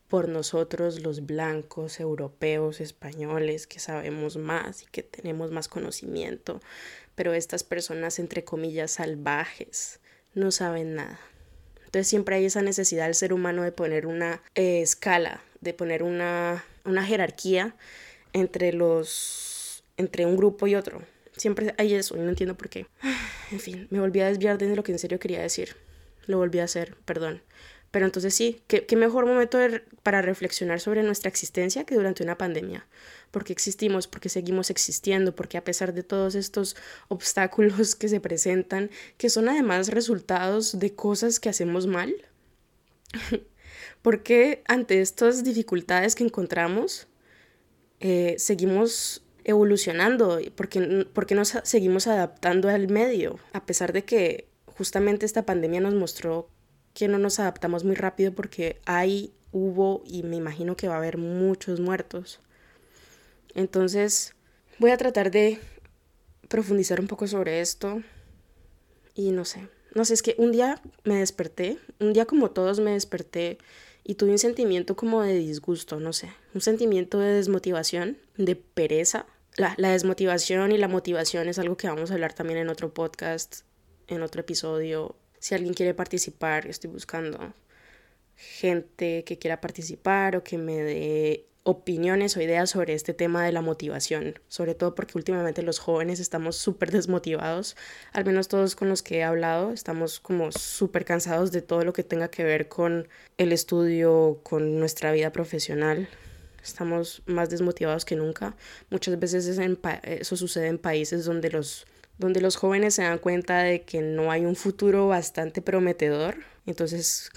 por 0.10 0.28
nosotros 0.28 1.02
los 1.02 1.26
blancos, 1.26 2.00
europeos, 2.00 2.82
españoles, 2.82 3.68
que 3.68 3.80
sabemos 3.80 4.38
más 4.38 4.84
y 4.84 4.88
que 4.88 5.04
tenemos 5.04 5.52
más 5.52 5.68
conocimiento, 5.68 6.60
pero 7.16 7.34
estas 7.34 7.64
personas 7.64 8.20
entre 8.20 8.44
comillas 8.44 8.92
salvajes 8.92 10.00
no 10.34 10.52
saben 10.52 10.96
nada. 10.96 11.20
Entonces 11.86 12.08
siempre 12.08 12.36
hay 12.36 12.46
esa 12.46 12.62
necesidad 12.62 13.06
del 13.06 13.16
ser 13.16 13.34
humano 13.34 13.64
de 13.64 13.72
poner 13.72 14.06
una 14.08 14.42
eh, 14.56 14.82
escala, 14.82 15.42
de 15.62 15.74
poner 15.74 16.04
una, 16.04 16.66
una 16.86 17.06
jerarquía 17.06 17.76
entre 18.34 18.74
los 18.74 19.84
entre 19.98 20.26
un 20.26 20.38
grupo 20.38 20.66
y 20.66 20.76
otro. 20.76 21.02
Siempre 21.36 21.76
hay 21.78 21.94
eso 21.94 22.16
y 22.16 22.22
no 22.22 22.30
entiendo 22.30 22.56
por 22.56 22.70
qué. 22.70 22.88
En 23.52 23.60
fin, 23.60 23.88
me 23.90 24.00
volví 24.00 24.20
a 24.20 24.28
desviar 24.28 24.60
de 24.60 24.76
lo 24.76 24.84
que 24.84 24.92
en 24.92 25.00
serio 25.00 25.18
quería 25.18 25.42
decir. 25.42 25.76
Lo 26.28 26.38
volví 26.38 26.60
a 26.60 26.66
hacer, 26.66 26.96
perdón. 27.06 27.42
Pero 27.92 28.06
entonces 28.06 28.36
sí, 28.36 28.62
¿qué, 28.68 28.96
mejor 28.96 29.26
momento 29.26 29.58
para 30.04 30.22
reflexionar 30.22 30.80
sobre 30.80 31.02
nuestra 31.02 31.30
existencia 31.30 31.86
que 31.86 31.96
durante 31.96 32.24
una 32.24 32.38
pandemia? 32.38 32.86
Porque 33.32 33.52
existimos, 33.52 34.08
porque 34.08 34.30
seguimos 34.30 34.70
existiendo, 34.70 35.36
porque 35.36 35.58
a 35.58 35.64
pesar 35.64 35.94
de 35.94 36.04
todos 36.04 36.36
estos 36.36 36.76
obstáculos 37.08 37.96
que 37.96 38.08
se 38.08 38.20
presentan, 38.20 38.92
que 39.18 39.30
son 39.30 39.50
además 39.50 39.90
resultados 39.90 40.78
de 40.78 40.94
cosas 40.94 41.40
que 41.40 41.50
hacemos 41.50 41.88
mal, 41.88 42.14
porque 44.04 44.62
ante 44.68 45.02
estas 45.02 45.44
dificultades 45.44 46.14
que 46.14 46.24
encontramos, 46.24 47.08
eh, 48.00 48.36
seguimos 48.38 49.24
evolucionando, 49.46 50.40
porque, 50.56 51.08
porque 51.12 51.34
nos 51.34 51.58
seguimos 51.64 52.06
adaptando 52.06 52.70
al 52.70 52.88
medio, 52.88 53.40
a 53.52 53.66
pesar 53.66 53.94
de 53.94 54.06
que 54.06 54.48
justamente 54.68 55.26
esta 55.26 55.44
pandemia 55.44 55.82
nos 55.82 55.96
mostró 55.96 56.50
que 57.00 57.08
no 57.08 57.18
nos 57.18 57.40
adaptamos 57.40 57.86
muy 57.86 57.96
rápido 57.96 58.34
porque 58.34 58.82
hay, 58.84 59.32
hubo 59.54 60.04
y 60.06 60.24
me 60.24 60.36
imagino 60.36 60.76
que 60.76 60.90
va 60.90 60.96
a 60.96 60.98
haber 60.98 61.18
muchos 61.18 61.80
muertos. 61.80 62.42
Entonces 63.56 64.36
voy 64.80 64.92
a 64.92 64.98
tratar 64.98 65.32
de 65.32 65.60
profundizar 66.50 67.00
un 67.00 67.08
poco 67.08 67.26
sobre 67.26 67.62
esto 67.62 68.04
y 69.16 69.32
no 69.32 69.46
sé, 69.46 69.70
no 69.96 70.04
sé, 70.04 70.14
es 70.14 70.22
que 70.22 70.36
un 70.38 70.52
día 70.52 70.82
me 71.06 71.16
desperté, 71.20 71.78
un 72.02 72.12
día 72.12 72.26
como 72.26 72.52
todos 72.52 72.82
me 72.82 72.92
desperté 72.92 73.60
y 74.04 74.16
tuve 74.16 74.32
un 74.32 74.38
sentimiento 74.38 74.98
como 74.98 75.22
de 75.22 75.36
disgusto, 75.36 76.02
no 76.02 76.12
sé, 76.12 76.34
un 76.54 76.60
sentimiento 76.60 77.18
de 77.20 77.32
desmotivación, 77.32 78.18
de 78.36 78.58
pereza. 78.58 79.26
La, 79.56 79.74
la, 79.78 79.92
desmotivación 79.92 80.74
y 80.74 80.78
la 80.78 80.90
motivación 80.90 81.48
es 81.48 81.60
algo 81.60 81.78
que 81.78 81.88
vamos 81.88 82.12
a 82.12 82.16
hablar 82.16 82.34
también 82.34 82.60
en 82.60 82.68
otro 82.68 82.94
podcast, 82.94 83.62
en 84.08 84.22
otro 84.22 84.42
episodio, 84.42 85.16
Si 85.40 85.56
alguien 85.56 85.74
quiere 85.74 85.94
participar, 85.94 86.68
estoy 86.68 86.90
buscando 86.90 87.54
gente 88.36 89.24
que 89.26 89.38
quiera 89.38 89.60
participar 89.60 90.36
o 90.36 90.44
que 90.44 90.58
me 90.58 90.78
dé 90.78 91.50
opiniones 91.64 92.36
o 92.36 92.42
ideas 92.42 92.70
sobre 92.70 92.94
este 92.94 93.14
tema 93.14 93.46
de 93.46 93.52
la 93.52 93.62
motivación, 93.62 94.40
sobre 94.48 94.76
todo 94.76 94.96
porque 94.96 95.18
últimamente 95.18 95.62
los 95.62 95.80
jóvenes 95.80 96.20
estamos 96.20 96.56
súper 96.56 96.92
desmotivados, 96.92 97.76
al 98.12 98.26
menos 98.26 98.48
todos 98.48 98.76
con 98.76 98.90
los 98.90 99.04
que 99.04 99.18
he 99.18 99.24
hablado, 99.24 99.72
estamos 99.72 100.20
como 100.20 100.52
súper 100.52 101.06
cansados 101.06 101.52
de 101.52 101.62
todo 101.62 101.84
lo 101.84 101.94
que 101.94 102.04
tenga 102.04 102.30
que 102.30 102.44
ver 102.44 102.70
con 102.70 103.08
el 103.38 103.52
estudio, 103.52 104.40
con 104.44 104.80
nuestra 104.80 105.12
vida 105.12 105.32
profesional, 105.32 106.08
estamos 106.64 107.22
más 107.26 107.50
desmotivados 107.50 108.06
que 108.06 108.16
nunca. 108.16 108.56
Muchas 108.90 109.20
veces 109.20 109.46
eso 109.48 110.36
sucede 110.36 110.68
en 110.68 110.78
países 110.78 111.26
donde 111.26 111.50
los, 111.50 111.86
donde 112.20 112.42
los 112.42 112.56
jóvenes 112.56 112.94
se 112.94 113.02
dan 113.02 113.18
cuenta 113.18 113.64
de 113.64 113.82
que 113.82 114.02
no 114.02 114.32
hay 114.32 114.46
un 114.46 114.56
futuro 114.56 115.08
bastante 115.08 115.62
prometedor, 115.62 116.36
entonces... 116.68 117.32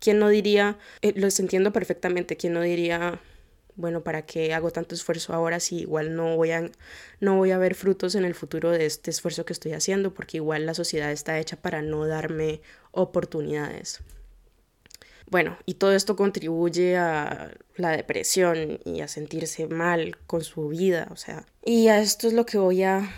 ¿Quién 0.00 0.18
no 0.18 0.30
diría, 0.30 0.78
eh, 1.02 1.12
lo 1.14 1.28
entiendo 1.28 1.74
perfectamente, 1.74 2.38
quién 2.38 2.54
no 2.54 2.62
diría, 2.62 3.20
bueno, 3.76 4.02
¿para 4.02 4.22
qué 4.22 4.54
hago 4.54 4.70
tanto 4.70 4.94
esfuerzo 4.94 5.34
ahora 5.34 5.60
si 5.60 5.80
igual 5.80 6.16
no 6.16 6.36
voy 6.36 6.52
a, 6.52 6.70
no 7.20 7.36
voy 7.36 7.50
a 7.50 7.58
ver 7.58 7.74
frutos 7.74 8.14
en 8.14 8.24
el 8.24 8.34
futuro 8.34 8.70
de 8.70 8.86
este 8.86 9.10
esfuerzo 9.10 9.44
que 9.44 9.52
estoy 9.52 9.72
haciendo? 9.72 10.14
Porque 10.14 10.38
igual 10.38 10.66
la 10.66 10.74
sociedad 10.74 11.12
está 11.12 11.38
hecha 11.38 11.56
para 11.56 11.82
no 11.82 12.06
darme 12.06 12.62
oportunidades. 12.92 14.00
Bueno, 15.26 15.58
y 15.64 15.74
todo 15.74 15.92
esto 15.92 16.16
contribuye 16.16 16.96
a 16.96 17.52
la 17.76 17.90
depresión 17.90 18.80
y 18.84 19.02
a 19.02 19.08
sentirse 19.08 19.66
mal 19.68 20.16
con 20.26 20.42
su 20.42 20.68
vida, 20.68 21.08
o 21.12 21.16
sea, 21.16 21.46
y 21.64 21.88
a 21.88 22.00
esto 22.00 22.26
es 22.26 22.32
lo 22.32 22.46
que 22.46 22.58
voy 22.58 22.82
a 22.82 23.08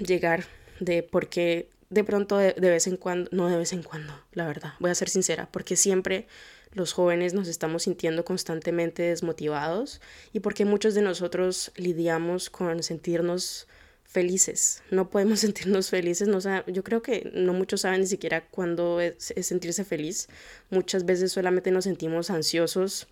llegar 0.00 0.44
de 0.80 1.02
por 1.02 1.28
qué 1.28 1.70
de 1.88 2.04
pronto 2.04 2.36
de, 2.36 2.52
de 2.52 2.70
vez 2.70 2.86
en 2.86 2.96
cuando, 2.96 3.28
no 3.32 3.48
de 3.48 3.56
vez 3.56 3.72
en 3.72 3.82
cuando, 3.82 4.12
la 4.32 4.46
verdad, 4.46 4.74
voy 4.78 4.90
a 4.90 4.94
ser 4.94 5.08
sincera, 5.08 5.48
porque 5.50 5.76
siempre 5.76 6.26
los 6.72 6.92
jóvenes 6.92 7.34
nos 7.34 7.48
estamos 7.48 7.82
sintiendo 7.82 8.24
constantemente 8.24 9.02
desmotivados 9.02 10.00
y 10.32 10.40
porque 10.40 10.64
muchos 10.64 10.94
de 10.94 11.02
nosotros 11.02 11.72
lidiamos 11.76 12.48
con 12.48 12.82
sentirnos 12.82 13.66
felices. 14.04 14.82
No 14.90 15.10
podemos 15.10 15.40
sentirnos 15.40 15.90
felices, 15.90 16.28
no, 16.28 16.38
yo 16.66 16.84
creo 16.84 17.02
que 17.02 17.30
no 17.34 17.52
muchos 17.52 17.82
saben 17.82 18.00
ni 18.00 18.06
siquiera 18.06 18.46
cuándo 18.46 19.00
es, 19.00 19.32
sentirse 19.42 19.84
feliz. 19.84 20.28
Muchas 20.70 21.04
veces 21.04 21.32
solamente 21.32 21.70
nos 21.70 21.84
sentimos 21.84 22.30
ansiosos, 22.30 23.08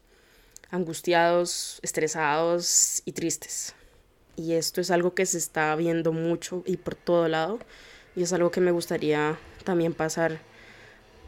angustiados, 0.71 1.81
estresados 1.83 3.03
y 3.05 3.13
tristes. 3.13 3.75
Y 4.39 4.53
esto 4.53 4.81
es 4.81 4.93
algo 4.93 5.15
que 5.15 5.27
se 5.27 5.37
está 5.37 5.75
viendo 5.75 6.13
mucho 6.13 6.63
y 6.65 6.77
por 6.77 6.95
todo 6.95 7.27
lado. 7.27 7.59
Y 8.15 8.23
es 8.23 8.33
algo 8.33 8.53
que 8.53 8.61
me 8.61 8.71
gustaría 8.71 9.37
también 9.65 9.95
pasar 9.95 10.39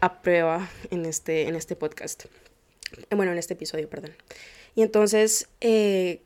a 0.00 0.23
prueba 0.23 0.71
en 0.93 1.05
este, 1.05 1.49
en 1.49 1.57
este 1.57 1.75
podcast. 1.75 2.26
Bueno, 3.11 3.33
en 3.33 3.38
este 3.38 3.55
episodio, 3.55 3.90
perdón. 3.90 4.12
Y 4.76 4.83
entonces, 4.83 5.49
eh, 5.61 6.23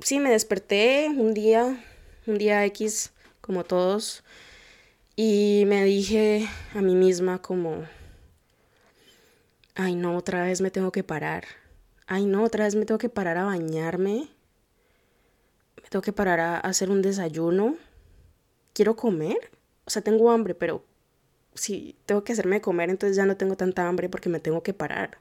sí, 0.00 0.18
me 0.18 0.30
desperté 0.30 1.08
un 1.08 1.32
día, 1.32 1.80
un 2.26 2.38
día 2.38 2.64
X, 2.66 3.12
como 3.40 3.62
todos, 3.62 4.24
y 5.14 5.62
me 5.68 5.84
dije 5.84 6.48
a 6.74 6.82
mí 6.82 6.96
misma 6.96 7.40
como, 7.40 7.84
ay 9.76 9.94
no, 9.94 10.16
otra 10.16 10.42
vez 10.42 10.60
me 10.60 10.72
tengo 10.72 10.90
que 10.90 11.04
parar. 11.04 11.44
Ay 12.08 12.26
no, 12.26 12.42
otra 12.42 12.64
vez 12.64 12.74
me 12.74 12.84
tengo 12.84 12.98
que 12.98 13.08
parar 13.08 13.36
a 13.36 13.44
bañarme. 13.44 14.28
Me 15.82 15.88
tengo 15.88 16.02
que 16.02 16.12
parar 16.12 16.40
a 16.40 16.58
hacer 16.58 16.90
un 16.90 17.02
desayuno. 17.02 17.76
Quiero 18.72 18.96
comer. 18.96 19.50
O 19.84 19.90
sea, 19.90 20.02
tengo 20.02 20.30
hambre, 20.30 20.54
pero 20.54 20.84
si 21.54 21.96
tengo 22.06 22.24
que 22.24 22.32
hacerme 22.32 22.60
comer, 22.60 22.90
entonces 22.90 23.16
ya 23.16 23.26
no 23.26 23.36
tengo 23.36 23.56
tanta 23.56 23.88
hambre 23.88 24.08
porque 24.08 24.28
me 24.28 24.40
tengo 24.40 24.62
que 24.62 24.74
parar. 24.74 25.18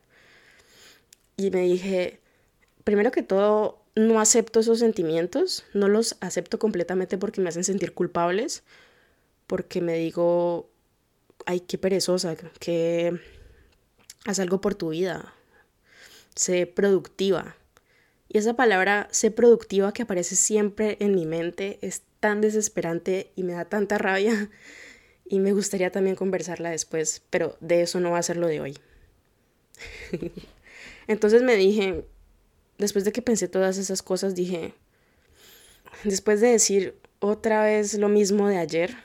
Y 1.37 1.51
me 1.51 1.61
dije, 1.61 2.19
primero 2.83 3.11
que 3.11 3.23
todo, 3.23 3.81
no 3.95 4.19
acepto 4.19 4.59
esos 4.59 4.79
sentimientos, 4.79 5.65
no 5.73 5.87
los 5.87 6.17
acepto 6.21 6.59
completamente 6.59 7.17
porque 7.17 7.41
me 7.41 7.49
hacen 7.49 7.63
sentir 7.63 7.93
culpables, 7.93 8.63
porque 9.47 9.81
me 9.81 9.93
digo, 9.93 10.69
ay, 11.45 11.61
qué 11.61 11.77
perezosa, 11.77 12.35
que 12.59 13.19
haz 14.25 14.39
algo 14.39 14.61
por 14.61 14.75
tu 14.75 14.89
vida, 14.89 15.33
sé 16.35 16.67
productiva. 16.67 17.55
Y 18.29 18.37
esa 18.37 18.55
palabra, 18.55 19.07
sé 19.11 19.31
productiva, 19.31 19.91
que 19.91 20.03
aparece 20.03 20.35
siempre 20.35 20.97
en 20.99 21.15
mi 21.15 21.25
mente, 21.25 21.79
es 21.81 22.03
tan 22.19 22.41
desesperante 22.41 23.31
y 23.35 23.43
me 23.43 23.53
da 23.53 23.65
tanta 23.65 23.97
rabia 23.97 24.49
y 25.25 25.39
me 25.39 25.51
gustaría 25.51 25.91
también 25.91 26.15
conversarla 26.15 26.69
después, 26.69 27.23
pero 27.31 27.57
de 27.59 27.81
eso 27.81 27.99
no 27.99 28.11
va 28.11 28.19
a 28.19 28.23
ser 28.23 28.37
lo 28.37 28.47
de 28.47 28.61
hoy. 28.61 28.77
Entonces 31.07 31.41
me 31.41 31.55
dije, 31.55 32.05
después 32.77 33.03
de 33.03 33.11
que 33.11 33.23
pensé 33.23 33.47
todas 33.47 33.79
esas 33.79 34.03
cosas, 34.03 34.35
dije, 34.35 34.73
después 36.03 36.39
de 36.39 36.49
decir 36.49 36.95
otra 37.19 37.63
vez 37.63 37.95
lo 37.95 38.09
mismo 38.09 38.47
de 38.47 38.57
ayer, 38.57 38.95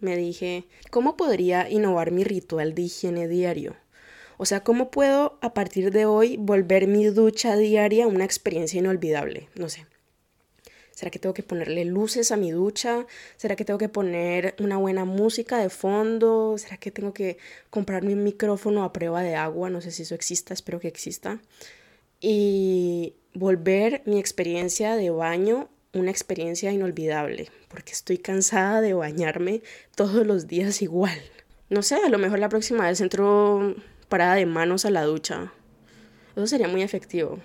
me 0.00 0.16
dije, 0.16 0.64
¿cómo 0.90 1.16
podría 1.16 1.70
innovar 1.70 2.10
mi 2.10 2.24
ritual 2.24 2.74
de 2.74 2.82
higiene 2.82 3.28
diario? 3.28 3.76
O 4.42 4.44
sea, 4.44 4.64
¿cómo 4.64 4.90
puedo 4.90 5.38
a 5.40 5.54
partir 5.54 5.92
de 5.92 6.04
hoy 6.04 6.36
volver 6.36 6.88
mi 6.88 7.04
ducha 7.04 7.54
diaria 7.54 8.08
una 8.08 8.24
experiencia 8.24 8.80
inolvidable? 8.80 9.48
No 9.54 9.68
sé. 9.68 9.86
¿Será 10.90 11.12
que 11.12 11.20
tengo 11.20 11.32
que 11.32 11.44
ponerle 11.44 11.84
luces 11.84 12.32
a 12.32 12.36
mi 12.36 12.50
ducha? 12.50 13.06
¿Será 13.36 13.54
que 13.54 13.64
tengo 13.64 13.78
que 13.78 13.88
poner 13.88 14.56
una 14.58 14.78
buena 14.78 15.04
música 15.04 15.58
de 15.58 15.70
fondo? 15.70 16.56
¿Será 16.58 16.76
que 16.76 16.90
tengo 16.90 17.14
que 17.14 17.38
comprarme 17.70 18.14
un 18.14 18.24
micrófono 18.24 18.82
a 18.82 18.92
prueba 18.92 19.22
de 19.22 19.36
agua? 19.36 19.70
No 19.70 19.80
sé 19.80 19.92
si 19.92 20.02
eso 20.02 20.16
exista, 20.16 20.54
espero 20.54 20.80
que 20.80 20.88
exista. 20.88 21.40
Y 22.20 23.14
volver 23.34 24.02
mi 24.06 24.18
experiencia 24.18 24.96
de 24.96 25.10
baño 25.10 25.68
una 25.92 26.10
experiencia 26.10 26.72
inolvidable, 26.72 27.48
porque 27.68 27.92
estoy 27.92 28.18
cansada 28.18 28.80
de 28.80 28.92
bañarme 28.94 29.62
todos 29.94 30.26
los 30.26 30.48
días 30.48 30.82
igual. 30.82 31.16
No 31.70 31.82
sé, 31.82 31.94
a 31.94 32.08
lo 32.08 32.18
mejor 32.18 32.40
la 32.40 32.48
próxima 32.48 32.88
vez 32.88 33.00
entro 33.00 33.76
parada 34.12 34.34
de 34.34 34.44
manos 34.44 34.84
a 34.84 34.90
la 34.90 35.04
ducha. 35.04 35.54
Eso 36.36 36.46
sería 36.46 36.68
muy 36.68 36.82
efectivo, 36.82 37.38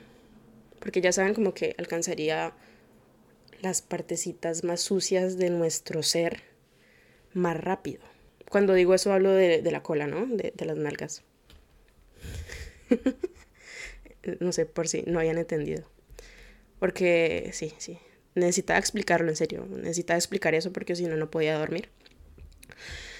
porque 0.81 0.99
ya 0.99 1.13
saben 1.13 1.33
como 1.33 1.53
que 1.53 1.73
alcanzaría 1.77 2.51
las 3.61 3.81
partecitas 3.81 4.65
más 4.65 4.81
sucias 4.81 5.37
de 5.37 5.49
nuestro 5.49 6.03
ser 6.03 6.41
más 7.33 7.55
rápido. 7.55 8.01
Cuando 8.49 8.73
digo 8.73 8.93
eso 8.93 9.13
hablo 9.13 9.31
de, 9.31 9.61
la 9.61 9.81
cola, 9.81 10.07
¿no? 10.07 10.25
De, 10.27 10.53
las 10.65 10.75
nalgas. 10.75 11.23
no 14.41 14.51
sé 14.51 14.65
por 14.65 14.89
si 14.89 15.03
no 15.03 15.19
hayan 15.19 15.37
entendido. 15.37 15.89
Porque 16.79 17.49
sí, 17.53 17.73
sí. 17.77 17.97
Necesitaba 18.35 18.77
explicarlo 18.77 19.29
en 19.29 19.37
serio. 19.37 19.65
Necesitaba 19.69 20.17
explicar 20.17 20.53
eso 20.53 20.73
porque 20.73 20.97
si 20.97 21.05
no, 21.05 21.15
no 21.15 21.31
podía 21.31 21.57
dormir. 21.57 21.87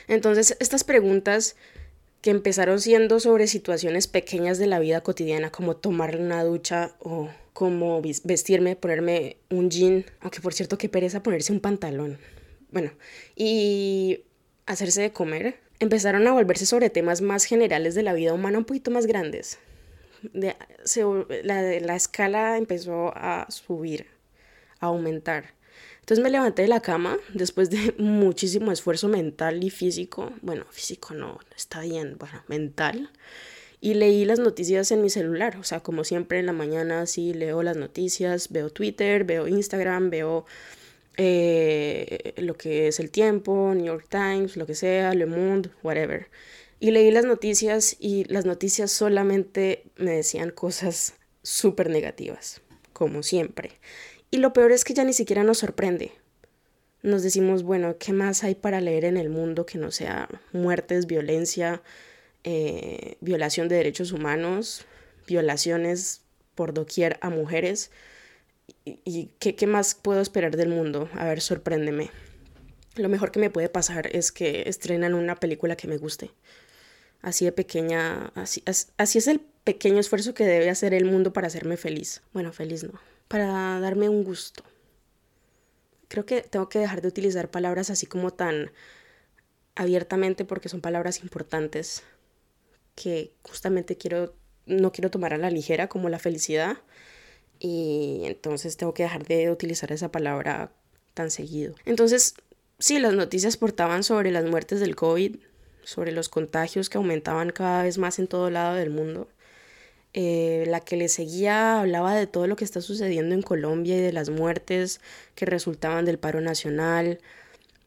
Entonces, 0.09 0.57
estas 0.59 0.83
preguntas 0.83 1.55
que 2.21 2.31
empezaron 2.31 2.79
siendo 2.81 3.19
sobre 3.19 3.47
situaciones 3.47 4.07
pequeñas 4.07 4.57
de 4.57 4.67
la 4.67 4.79
vida 4.79 5.01
cotidiana, 5.01 5.51
como 5.51 5.75
tomar 5.75 6.17
una 6.17 6.43
ducha 6.43 6.95
o 6.99 7.29
como 7.53 8.01
vestirme, 8.01 8.75
ponerme 8.75 9.37
un 9.49 9.69
jean, 9.69 10.05
aunque 10.19 10.41
por 10.41 10.53
cierto 10.53 10.77
qué 10.77 10.89
pereza 10.89 11.23
ponerse 11.23 11.51
un 11.51 11.59
pantalón. 11.59 12.17
Bueno, 12.71 12.91
y 13.35 14.25
hacerse 14.65 15.01
de 15.01 15.13
comer, 15.13 15.59
empezaron 15.79 16.27
a 16.27 16.33
volverse 16.33 16.65
sobre 16.65 16.89
temas 16.89 17.21
más 17.21 17.45
generales 17.45 17.95
de 17.95 18.03
la 18.03 18.13
vida 18.13 18.33
humana, 18.33 18.57
un 18.57 18.65
poquito 18.65 18.91
más 18.91 19.07
grandes. 19.07 19.57
De, 20.33 20.55
la, 21.43 21.61
la 21.61 21.95
escala 21.95 22.57
empezó 22.57 23.11
a 23.15 23.47
subir, 23.49 24.07
a 24.79 24.87
aumentar. 24.87 25.56
Entonces 26.07 26.23
me 26.23 26.29
levanté 26.29 26.61
de 26.61 26.69
la 26.69 26.79
cama 26.79 27.17
después 27.33 27.69
de 27.69 27.93
muchísimo 27.97 28.71
esfuerzo 28.71 29.09
mental 29.09 29.61
y 29.61 29.69
físico. 29.69 30.31
Bueno, 30.41 30.63
físico 30.71 31.13
no, 31.13 31.37
está 31.53 31.81
bien, 31.81 32.15
bueno, 32.17 32.41
mental 32.47 33.11
y 33.81 33.93
leí 33.93 34.23
las 34.23 34.39
noticias 34.39 34.89
en 34.91 35.01
mi 35.01 35.09
celular. 35.09 35.57
O 35.57 35.63
sea, 35.63 35.81
como 35.81 36.05
siempre 36.05 36.39
en 36.39 36.45
la 36.45 36.53
mañana 36.53 37.05
sí 37.07 37.33
leo 37.33 37.61
las 37.61 37.75
noticias, 37.75 38.53
veo 38.53 38.69
Twitter, 38.69 39.25
veo 39.25 39.49
Instagram, 39.49 40.09
veo 40.09 40.45
eh, 41.17 42.33
lo 42.37 42.55
que 42.55 42.87
es 42.87 43.01
el 43.01 43.11
tiempo, 43.11 43.73
New 43.75 43.85
York 43.85 44.07
Times, 44.09 44.55
lo 44.55 44.65
que 44.65 44.75
sea, 44.75 45.13
Le 45.13 45.25
Monde, 45.25 45.71
whatever. 45.83 46.27
Y 46.79 46.91
leí 46.91 47.11
las 47.11 47.25
noticias 47.25 47.97
y 47.99 48.23
las 48.25 48.45
noticias 48.45 48.91
solamente 48.93 49.83
me 49.97 50.11
decían 50.11 50.51
cosas 50.51 51.15
súper 51.43 51.89
negativas, 51.89 52.61
como 52.93 53.23
siempre. 53.23 53.71
Y 54.31 54.37
lo 54.37 54.53
peor 54.53 54.71
es 54.71 54.83
que 54.83 54.93
ya 54.93 55.03
ni 55.03 55.13
siquiera 55.13 55.43
nos 55.43 55.59
sorprende. 55.59 56.11
Nos 57.01 57.23
decimos, 57.23 57.63
bueno, 57.63 57.97
¿qué 57.97 58.11
más 58.11 58.43
hay 58.43 58.55
para 58.55 58.81
leer 58.81 59.05
en 59.05 59.17
el 59.17 59.29
mundo 59.29 59.65
que 59.65 59.77
no 59.77 59.91
sea 59.91 60.27
muertes, 60.51 61.07
violencia, 61.07 61.81
eh, 62.43 63.17
violación 63.19 63.67
de 63.67 63.75
derechos 63.75 64.11
humanos, 64.11 64.85
violaciones 65.27 66.21
por 66.55 66.73
doquier 66.73 67.17
a 67.21 67.29
mujeres. 67.29 67.91
¿Y, 68.83 69.31
qué, 69.39 69.67
más 69.67 69.95
puedo 69.95 70.21
esperar 70.21 70.55
del 70.55 70.69
mundo? 70.69 71.09
A 71.13 71.25
ver, 71.25 71.41
sorpréndeme. 71.41 72.09
lo 72.95 73.09
mejor 73.09 73.31
que 73.31 73.39
me 73.39 73.49
puede 73.49 73.69
pasar 73.69 74.07
es 74.15 74.31
que 74.31 74.63
estrenan 74.67 75.13
una 75.13 75.35
película 75.35 75.75
que 75.75 75.87
me 75.87 75.97
guste. 75.97 76.31
Así 77.21 77.45
de 77.45 77.51
pequeña, 77.51 78.31
así, 78.35 78.63
así 78.97 79.17
es 79.17 79.27
el 79.27 79.41
pequeño 79.63 79.99
esfuerzo 79.99 80.33
que 80.33 80.45
debe 80.45 80.69
hacer 80.69 80.93
el 80.93 81.05
mundo 81.05 81.33
para 81.33 81.47
hacerme 81.47 81.77
feliz. 81.77 82.21
Bueno, 82.33 82.53
feliz 82.53 82.83
no, 82.83 82.99
para 83.27 83.79
darme 83.79 84.09
un 84.09 84.23
gusto. 84.23 84.63
Creo 86.07 86.25
que 86.25 86.41
tengo 86.41 86.69
que 86.69 86.79
dejar 86.79 87.01
de 87.01 87.07
utilizar 87.09 87.51
palabras 87.51 87.89
así 87.89 88.05
como 88.05 88.31
tan 88.31 88.71
abiertamente 89.75 90.45
porque 90.45 90.69
son 90.69 90.81
palabras 90.81 91.21
importantes 91.21 92.03
que 92.95 93.31
justamente 93.43 93.97
quiero 93.97 94.33
no 94.65 94.91
quiero 94.91 95.09
tomar 95.09 95.33
a 95.33 95.37
la 95.37 95.49
ligera 95.49 95.87
como 95.87 96.09
la 96.09 96.19
felicidad 96.19 96.77
y 97.59 98.21
entonces 98.25 98.77
tengo 98.77 98.93
que 98.93 99.03
dejar 99.03 99.25
de 99.25 99.49
utilizar 99.49 99.91
esa 99.91 100.11
palabra 100.11 100.71
tan 101.13 101.31
seguido. 101.31 101.73
Entonces, 101.85 102.35
sí, 102.77 102.99
las 102.99 103.13
noticias 103.13 103.57
portaban 103.57 104.03
sobre 104.03 104.31
las 104.31 104.45
muertes 104.45 104.79
del 104.79 104.95
COVID, 104.95 105.37
sobre 105.83 106.11
los 106.11 106.29
contagios 106.29 106.89
que 106.89 106.97
aumentaban 106.97 107.51
cada 107.51 107.83
vez 107.83 107.97
más 107.97 108.19
en 108.19 108.27
todo 108.27 108.49
lado 108.51 108.75
del 108.75 108.89
mundo. 108.91 109.27
Eh, 110.19 110.63
la 110.65 110.79
que 110.79 110.97
le 110.97 111.09
seguía 111.09 111.79
hablaba 111.79 112.15
de 112.15 112.25
todo 112.25 112.47
lo 112.47 112.55
que 112.55 112.65
está 112.65 112.81
sucediendo 112.81 113.35
en 113.35 113.43
Colombia 113.43 113.97
y 113.97 114.01
de 114.01 114.11
las 114.11 114.31
muertes 114.31 114.99
que 115.35 115.45
resultaban 115.45 116.05
del 116.05 116.17
paro 116.17 116.41
nacional, 116.41 117.19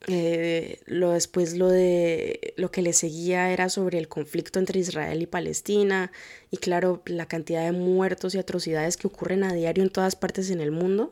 eh, 0.07 0.79
lo, 0.87 1.11
después 1.11 1.59
lo 1.59 1.69
de 1.69 2.55
lo 2.57 2.71
que 2.71 2.83
le 2.83 2.93
seguía 2.93 3.51
era 3.51 3.69
sobre 3.69 3.99
el 3.99 4.07
conflicto 4.07 4.61
entre 4.61 4.79
Israel 4.79 5.21
y 5.21 5.27
Palestina 5.27 6.13
y 6.53 6.59
claro 6.59 7.03
la 7.07 7.27
cantidad 7.27 7.65
de 7.65 7.73
muertos 7.73 8.37
y 8.37 8.39
atrocidades 8.39 8.97
que 8.97 9.09
ocurren 9.09 9.43
a 9.43 9.53
diario 9.53 9.83
en 9.83 9.91
todas 9.91 10.15
partes 10.15 10.51
en 10.51 10.61
el 10.61 10.71
mundo. 10.71 11.11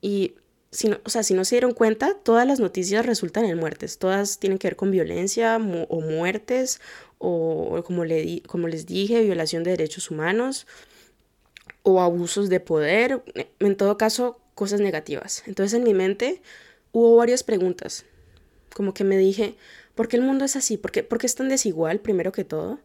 Y 0.00 0.36
si 0.70 0.88
no, 0.88 0.98
o 1.04 1.10
sea, 1.10 1.24
si 1.24 1.34
no 1.34 1.44
se 1.44 1.56
dieron 1.56 1.74
cuenta, 1.74 2.14
todas 2.22 2.46
las 2.46 2.60
noticias 2.60 3.04
resultan 3.04 3.46
en 3.46 3.58
muertes, 3.58 3.98
todas 3.98 4.38
tienen 4.38 4.58
que 4.58 4.68
ver 4.68 4.76
con 4.76 4.92
violencia 4.92 5.56
o 5.56 6.00
muertes 6.00 6.80
o 7.22 7.82
como, 7.84 8.04
le 8.04 8.42
como 8.42 8.68
les 8.68 8.86
dije, 8.86 9.22
violación 9.22 9.62
de 9.62 9.70
derechos 9.70 10.10
humanos 10.10 10.66
o 11.82 12.00
abusos 12.00 12.48
de 12.48 12.60
poder, 12.60 13.22
en 13.60 13.76
todo 13.76 13.96
caso, 13.96 14.40
cosas 14.54 14.80
negativas. 14.80 15.42
Entonces 15.46 15.78
en 15.78 15.84
mi 15.84 15.94
mente 15.94 16.42
hubo 16.92 17.16
varias 17.16 17.42
preguntas 17.42 18.04
como 18.72 18.94
que 18.94 19.04
me 19.04 19.16
dije, 19.16 19.54
¿por 19.94 20.08
qué 20.08 20.16
el 20.16 20.22
mundo 20.22 20.44
es 20.44 20.56
así? 20.56 20.76
¿Por 20.76 20.90
qué, 20.90 21.06
es 21.22 21.34
tan 21.34 21.48
desigual, 21.48 22.00
primero 22.00 22.32
que 22.32 22.44
todo? 22.44 22.80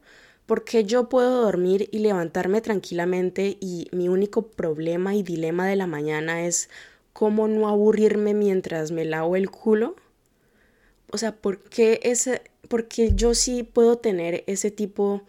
¿Por 0.45 0.63
qué 0.63 0.83
yo 0.83 1.09
puedo 1.09 1.41
dormir 1.41 1.89
y 1.91 1.99
levantarme 1.99 2.61
tranquilamente 2.61 3.57
y 3.59 3.89
mi 3.91 4.07
único 4.07 4.47
problema 4.47 5.15
y 5.15 5.23
dilema 5.23 5.67
de 5.67 5.75
la 5.75 5.87
mañana 5.87 6.45
es 6.45 6.69
cómo 7.13 7.47
no 7.47 7.67
aburrirme 7.67 8.33
mientras 8.33 8.91
me 8.91 9.05
lavo 9.05 9.35
el 9.35 9.49
culo? 9.49 9.95
O 11.11 11.17
sea, 11.17 11.35
¿por 11.35 11.59
qué 11.59 11.99
ese, 12.03 12.41
porque 12.67 13.11
yo 13.13 13.33
sí 13.33 13.63
puedo 13.63 13.97
tener 13.97 14.43
ese 14.47 14.71
tipo 14.71 15.23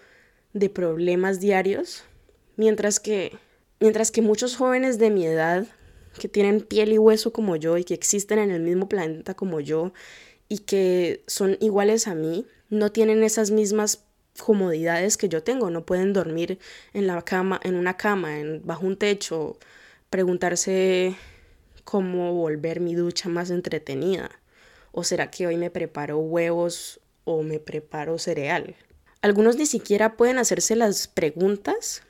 de 0.52 0.70
problemas 0.70 1.40
diarios, 1.40 2.04
mientras 2.56 3.00
que, 3.00 3.36
mientras 3.80 4.10
que 4.10 4.22
muchos 4.22 4.56
jóvenes 4.56 4.98
de 4.98 5.10
mi 5.10 5.26
edad 5.26 5.66
que 6.18 6.28
tienen 6.28 6.60
piel 6.60 6.92
y 6.92 6.98
hueso 6.98 7.32
como 7.32 7.56
yo 7.56 7.76
y 7.76 7.84
que 7.84 7.94
existen 7.94 8.38
en 8.38 8.50
el 8.50 8.62
mismo 8.62 8.88
planeta 8.88 9.34
como 9.34 9.60
yo 9.60 9.92
y 10.48 10.58
que 10.58 11.22
son 11.26 11.56
iguales 11.60 12.08
a 12.08 12.14
mí, 12.14 12.46
no 12.70 12.90
tienen 12.90 13.22
esas 13.22 13.50
mismas 13.50 14.04
comodidades 14.38 15.16
que 15.16 15.28
yo 15.28 15.42
tengo, 15.42 15.70
no 15.70 15.84
pueden 15.84 16.12
dormir 16.12 16.58
en 16.92 17.06
la 17.06 17.22
cama, 17.22 17.60
en 17.62 17.74
una 17.74 17.96
cama, 17.96 18.38
en, 18.38 18.62
bajo 18.64 18.86
un 18.86 18.96
techo, 18.96 19.58
preguntarse 20.10 21.16
cómo 21.84 22.34
volver 22.34 22.80
mi 22.80 22.94
ducha 22.94 23.28
más 23.28 23.50
entretenida. 23.50 24.30
¿O 24.92 25.04
será 25.04 25.30
que 25.30 25.46
hoy 25.46 25.56
me 25.56 25.70
preparo 25.70 26.18
huevos 26.18 27.00
o 27.28 27.42
me 27.42 27.60
preparo 27.60 28.18
cereal? 28.18 28.74
Algunos 29.20 29.56
ni 29.56 29.66
siquiera 29.66 30.16
pueden 30.16 30.38
hacerse 30.38 30.76
las 30.76 31.08
preguntas 31.08 32.02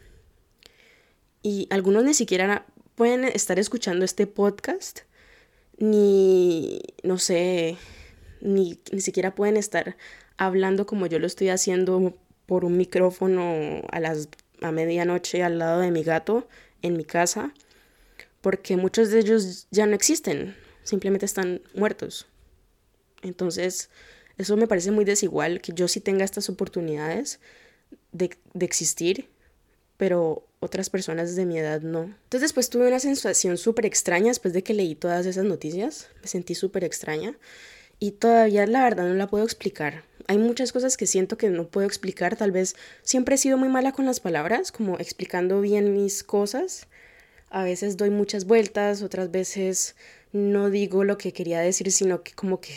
y 1.43 1.67
algunos 1.71 2.05
ni 2.05 2.15
siquiera 2.15 2.67
pueden 2.95 3.25
estar 3.25 3.59
escuchando 3.59 4.05
este 4.05 4.29
podcast 4.29 5.01
ni, 5.79 6.81
no 7.03 7.19
sé, 7.19 7.77
ni, 8.41 8.79
ni 8.93 9.01
siquiera 9.01 9.35
pueden 9.35 9.57
estar 9.57 9.97
hablando 10.37 10.87
como 10.87 11.07
yo 11.07 11.19
lo 11.19 11.27
estoy 11.27 11.49
haciendo 11.49 12.17
por 12.47 12.65
un 12.65 12.77
micrófono 12.77 13.83
a 13.91 13.99
las 13.99 14.29
a 14.61 14.73
medianoche 14.73 15.43
al 15.43 15.59
lado 15.59 15.81
de 15.81 15.91
mi 15.91 16.03
gato 16.03 16.49
en 16.83 16.97
mi 16.97 17.05
casa, 17.05 17.53
porque 18.41 18.77
muchos 18.77 19.11
de 19.11 19.21
ellos 19.21 19.67
ya 19.71 19.87
no 19.87 19.95
existen, 19.95 20.57
simplemente 20.85 21.27
están 21.27 21.61
muertos. 21.75 22.27
Entonces, 23.23 23.91
eso 24.39 24.57
me 24.57 24.67
parece 24.67 24.91
muy 24.91 25.05
desigual, 25.05 25.61
que 25.61 25.73
yo 25.75 25.89
sí 25.89 26.01
tenga 26.01 26.25
estas 26.25 26.49
oportunidades 26.49 27.41
de, 28.13 28.31
de 28.55 28.65
existir, 28.67 29.29
pero 29.97 30.47
otras 30.61 30.91
personas 30.91 31.37
de 31.37 31.45
mi 31.45 31.59
edad 31.59 31.83
no. 31.83 32.05
Entonces 32.05 32.43
después 32.43 32.71
tuve 32.71 32.89
una 32.89 33.01
sensación 33.01 33.59
súper 33.59 33.87
extraña 33.87 34.29
después 34.29 34.55
de 34.55 34.63
que 34.63 34.75
leí 34.75 34.95
todas 34.95 35.27
esas 35.27 35.45
noticias, 35.45 36.09
me 36.23 36.29
sentí 36.29 36.55
súper 36.55 36.85
extraña 36.85 37.37
y 37.99 38.13
todavía 38.13 38.67
la 38.67 38.85
verdad 38.85 39.09
no 39.09 39.15
la 39.15 39.29
puedo 39.29 39.45
explicar. 39.45 40.05
Hay 40.27 40.39
muchas 40.39 40.73
cosas 40.73 40.97
que 40.97 41.07
siento 41.07 41.39
que 41.39 41.49
no 41.49 41.69
puedo 41.69 41.87
explicar, 41.87 42.37
tal 42.37 42.53
vez 42.53 42.77
siempre 43.03 43.35
he 43.35 43.39
sido 43.39 43.57
muy 43.57 43.69
mala 43.69 43.93
con 43.93 44.07
las 44.07 44.21
palabras, 44.21 44.73
como 44.73 44.99
explicando 44.99 45.61
bien 45.61 45.95
mis 45.95 46.23
cosas. 46.23 46.87
A 47.51 47.65
veces 47.65 47.97
doy 47.97 48.11
muchas 48.11 48.45
vueltas, 48.45 49.03
otras 49.03 49.31
veces 49.31 49.97
no 50.33 50.71
digo 50.71 51.05
lo 51.05 51.17
que 51.17 51.33
quería 51.33 51.61
decir, 51.61 51.91
sino 51.91 52.23
que 52.23 52.33
como 52.33 52.61
que 52.61 52.75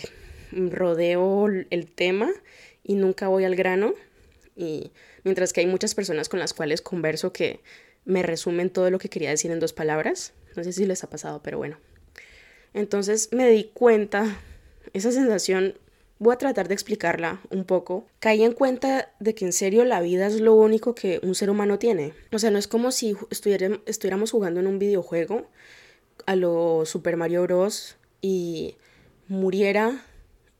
rodeo 0.51 1.47
el 1.47 1.87
tema 1.87 2.31
y 2.83 2.95
nunca 2.95 3.27
voy 3.27 3.45
al 3.45 3.55
grano. 3.55 3.93
Y 4.55 4.91
mientras 5.23 5.53
que 5.53 5.61
hay 5.61 5.67
muchas 5.67 5.95
personas 5.95 6.29
con 6.29 6.39
las 6.39 6.53
cuales 6.53 6.81
converso 6.81 7.33
que 7.33 7.61
me 8.05 8.23
resumen 8.23 8.69
todo 8.69 8.89
lo 8.89 8.99
que 8.99 9.09
quería 9.09 9.29
decir 9.29 9.51
en 9.51 9.59
dos 9.59 9.73
palabras. 9.73 10.33
No 10.55 10.63
sé 10.63 10.73
si 10.73 10.85
les 10.85 11.03
ha 11.03 11.09
pasado, 11.09 11.41
pero 11.43 11.57
bueno. 11.57 11.77
Entonces 12.73 13.29
me 13.31 13.49
di 13.49 13.71
cuenta 13.73 14.39
esa 14.93 15.11
sensación 15.11 15.75
voy 16.21 16.35
a 16.35 16.37
tratar 16.37 16.67
de 16.67 16.75
explicarla 16.75 17.41
un 17.49 17.63
poco. 17.63 18.05
Caí 18.19 18.43
en 18.43 18.53
cuenta 18.53 19.11
de 19.19 19.33
que 19.33 19.43
en 19.43 19.53
serio 19.53 19.85
la 19.85 20.01
vida 20.01 20.27
es 20.27 20.39
lo 20.39 20.53
único 20.53 20.93
que 20.93 21.19
un 21.23 21.33
ser 21.33 21.49
humano 21.49 21.79
tiene. 21.79 22.13
O 22.31 22.37
sea, 22.37 22.51
no 22.51 22.59
es 22.59 22.67
como 22.67 22.91
si 22.91 23.15
estuviéramos 23.31 24.31
jugando 24.31 24.59
en 24.59 24.67
un 24.67 24.77
videojuego 24.77 25.47
a 26.27 26.35
lo 26.35 26.85
Super 26.85 27.17
Mario 27.17 27.41
Bros. 27.43 27.97
y 28.21 28.75
muriera 29.27 30.05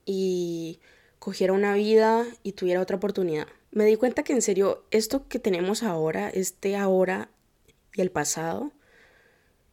y 0.04 0.80
cogiera 1.18 1.52
una 1.52 1.74
vida 1.74 2.26
y 2.42 2.52
tuviera 2.52 2.80
otra 2.80 2.96
oportunidad. 2.96 3.46
Me 3.70 3.84
di 3.84 3.96
cuenta 3.96 4.22
que 4.22 4.32
en 4.32 4.42
serio 4.42 4.84
esto 4.90 5.28
que 5.28 5.38
tenemos 5.38 5.82
ahora, 5.82 6.28
este 6.28 6.76
ahora 6.76 7.30
y 7.94 8.00
el 8.00 8.10
pasado, 8.10 8.72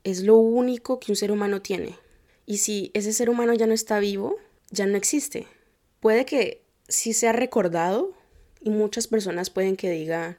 es 0.03 0.23
lo 0.23 0.37
único 0.37 0.99
que 0.99 1.11
un 1.11 1.15
ser 1.15 1.31
humano 1.31 1.61
tiene. 1.61 1.95
Y 2.45 2.57
si 2.57 2.91
ese 2.93 3.13
ser 3.13 3.29
humano 3.29 3.53
ya 3.53 3.67
no 3.67 3.73
está 3.73 3.99
vivo, 3.99 4.37
ya 4.71 4.85
no 4.85 4.97
existe. 4.97 5.47
Puede 5.99 6.25
que 6.25 6.63
sí 6.87 7.13
sea 7.13 7.31
recordado 7.31 8.13
y 8.61 8.69
muchas 8.69 9.07
personas 9.07 9.49
pueden 9.49 9.75
que 9.75 9.89
digan, 9.89 10.37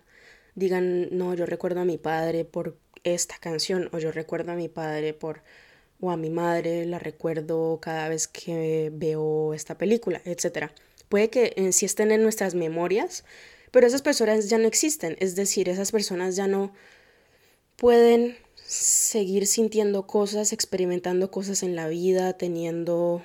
digan, 0.54 1.08
no, 1.16 1.34
yo 1.34 1.46
recuerdo 1.46 1.80
a 1.80 1.84
mi 1.84 1.98
padre 1.98 2.44
por 2.44 2.78
esta 3.04 3.36
canción 3.38 3.88
o 3.92 3.98
yo 3.98 4.12
recuerdo 4.12 4.52
a 4.52 4.56
mi 4.56 4.68
padre 4.68 5.14
por 5.14 5.42
o 6.00 6.10
a 6.10 6.16
mi 6.16 6.30
madre 6.30 6.86
la 6.86 6.98
recuerdo 6.98 7.78
cada 7.80 8.08
vez 8.08 8.26
que 8.28 8.90
veo 8.92 9.54
esta 9.54 9.76
película, 9.76 10.20
etc. 10.24 10.70
Puede 11.08 11.30
que 11.30 11.52
en 11.56 11.72
sí 11.72 11.86
estén 11.86 12.10
en 12.10 12.22
nuestras 12.22 12.54
memorias, 12.54 13.24
pero 13.70 13.86
esas 13.86 14.02
personas 14.02 14.48
ya 14.48 14.58
no 14.58 14.66
existen, 14.66 15.16
es 15.20 15.36
decir, 15.36 15.68
esas 15.68 15.92
personas 15.92 16.36
ya 16.36 16.46
no 16.46 16.72
pueden 17.76 18.36
seguir 18.66 19.46
sintiendo 19.46 20.06
cosas, 20.06 20.52
experimentando 20.52 21.30
cosas 21.30 21.62
en 21.62 21.76
la 21.76 21.88
vida, 21.88 22.34
teniendo 22.34 23.22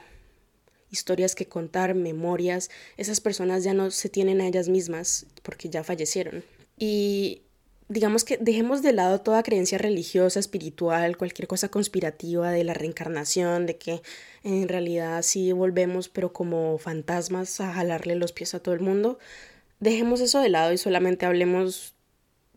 historias 0.89 1.35
que 1.35 1.47
contar, 1.47 1.93
memorias, 1.93 2.69
esas 2.97 3.21
personas 3.21 3.63
ya 3.63 3.73
no 3.73 3.91
se 3.91 4.09
tienen 4.09 4.41
a 4.41 4.47
ellas 4.47 4.69
mismas 4.69 5.25
porque 5.43 5.69
ya 5.69 5.83
fallecieron. 5.83 6.43
Y 6.77 7.41
digamos 7.87 8.23
que 8.23 8.37
dejemos 8.37 8.81
de 8.81 8.93
lado 8.93 9.21
toda 9.21 9.43
creencia 9.43 9.77
religiosa, 9.77 10.39
espiritual, 10.39 11.17
cualquier 11.17 11.47
cosa 11.47 11.69
conspirativa 11.69 12.51
de 12.51 12.63
la 12.63 12.73
reencarnación, 12.73 13.65
de 13.65 13.77
que 13.77 14.01
en 14.43 14.67
realidad 14.67 15.21
sí 15.21 15.51
volvemos 15.51 16.09
pero 16.09 16.33
como 16.33 16.77
fantasmas 16.77 17.59
a 17.61 17.73
jalarle 17.73 18.15
los 18.15 18.31
pies 18.31 18.55
a 18.55 18.59
todo 18.59 18.73
el 18.73 18.81
mundo. 18.81 19.19
Dejemos 19.79 20.21
eso 20.21 20.39
de 20.41 20.49
lado 20.49 20.73
y 20.73 20.77
solamente 20.77 21.25
hablemos 21.25 21.93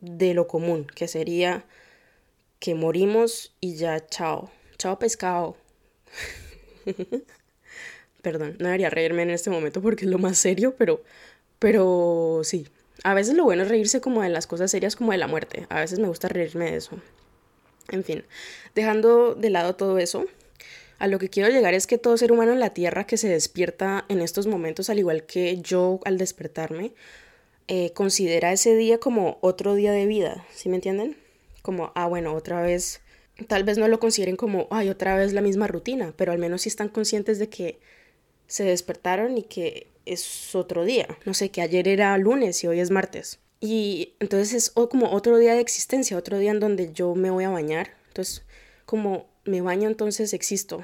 de 0.01 0.35
lo 0.35 0.47
común, 0.47 0.87
que 0.95 1.09
sería 1.09 1.65
que 2.59 2.75
morimos 2.75 3.55
y 3.61 3.77
ya 3.77 4.07
chao. 4.07 4.51
Chao 4.79 4.99
pescado. 4.99 5.57
Perdón, 8.23 8.57
no 8.59 8.67
debería 8.67 8.91
reírme 8.91 9.23
en 9.23 9.31
este 9.31 9.51
momento 9.51 9.83
porque 9.83 10.05
es 10.05 10.11
lo 10.11 10.19
más 10.19 10.39
serio, 10.39 10.75
pero, 10.77 11.03
pero 11.59 12.41
sí. 12.45 12.67
A 13.05 13.15
veces 13.15 13.35
lo 13.35 13.45
bueno 13.45 13.63
es 13.63 13.69
reírse 13.69 14.01
como 14.01 14.23
de 14.23 14.29
las 14.29 14.47
cosas 14.47 14.71
serias 14.71 14.97
como 14.97 15.13
de 15.13 15.19
la 15.19 15.29
muerte. 15.29 15.67
A 15.71 15.81
veces 15.81 15.99
me 15.99 16.09
gusta 16.09 16.29
reírme 16.29 16.71
de 16.71 16.77
eso. 16.77 17.01
En 17.91 18.05
fin, 18.05 18.25
dejando 18.75 19.35
de 19.35 19.51
lado 19.51 19.77
todo 19.77 19.99
eso, 19.99 20.27
A 20.99 21.07
lo 21.07 21.19
que 21.21 21.29
quiero 21.31 21.49
llegar 21.49 21.75
es 21.75 21.87
que 21.87 21.97
todo 21.97 22.17
ser 22.17 22.33
humano 22.33 22.53
en 22.53 22.61
la 22.61 22.71
Tierra 22.71 23.07
que 23.07 23.17
se 23.17 23.29
despierta 23.29 24.05
en 24.09 24.21
estos 24.21 24.49
momentos, 24.49 24.91
al 24.91 24.99
igual 24.99 25.25
que 25.27 25.61
yo 25.61 26.01
al 26.05 26.19
despertarme, 26.19 26.93
eh, 27.69 27.93
considera 27.93 28.53
ese 28.53 28.75
día 28.75 28.99
como 28.99 29.39
otro 29.41 29.75
día 29.75 29.93
de 29.93 30.07
vida, 30.07 30.45
¿sí 30.53 30.69
me 30.69 30.77
entienden? 30.77 31.17
Como, 31.63 31.93
ah, 31.95 32.09
bueno, 32.09 32.35
otra 32.35 32.63
vez, 32.63 33.01
tal 33.47 33.63
vez 33.63 33.79
no 33.79 33.87
lo 33.87 34.01
consideren 34.01 34.37
como, 34.37 34.67
ay, 34.71 34.89
otra 34.89 35.17
vez 35.17 35.33
la 35.33 35.41
misma 35.43 35.69
rutina, 35.69 36.15
pero 36.17 36.33
al 36.33 36.39
menos 36.39 36.63
sí 36.63 36.69
están 36.69 36.89
conscientes 36.89 37.39
de 37.39 37.49
que 37.49 37.79
se 38.49 38.65
despertaron 38.65 39.39
y 39.39 39.45
que 39.45 39.93
es 40.07 40.55
otro 40.55 40.85
día. 40.85 41.07
No 41.25 41.35
sé, 41.35 41.51
que 41.51 41.63
ayer 41.63 41.87
era 41.87 42.17
lunes 42.19 42.65
y 42.65 42.67
hoy 42.67 42.81
es 42.81 42.91
martes. 42.91 43.39
Y 43.61 44.15
entonces 44.21 44.55
es 44.55 44.71
como 44.71 45.13
otro 45.13 45.39
día 45.39 45.55
de 45.55 45.61
existencia, 45.61 46.17
otro 46.17 46.39
día 46.39 46.51
en 46.51 46.61
donde 46.61 46.93
yo 46.93 47.15
me 47.15 47.31
voy 47.31 47.45
a 47.45 47.51
bañar. 47.51 47.91
Entonces, 48.09 48.43
como 48.87 49.29
me 49.45 49.61
baño, 49.61 49.89
entonces 49.89 50.33
existo. 50.33 50.83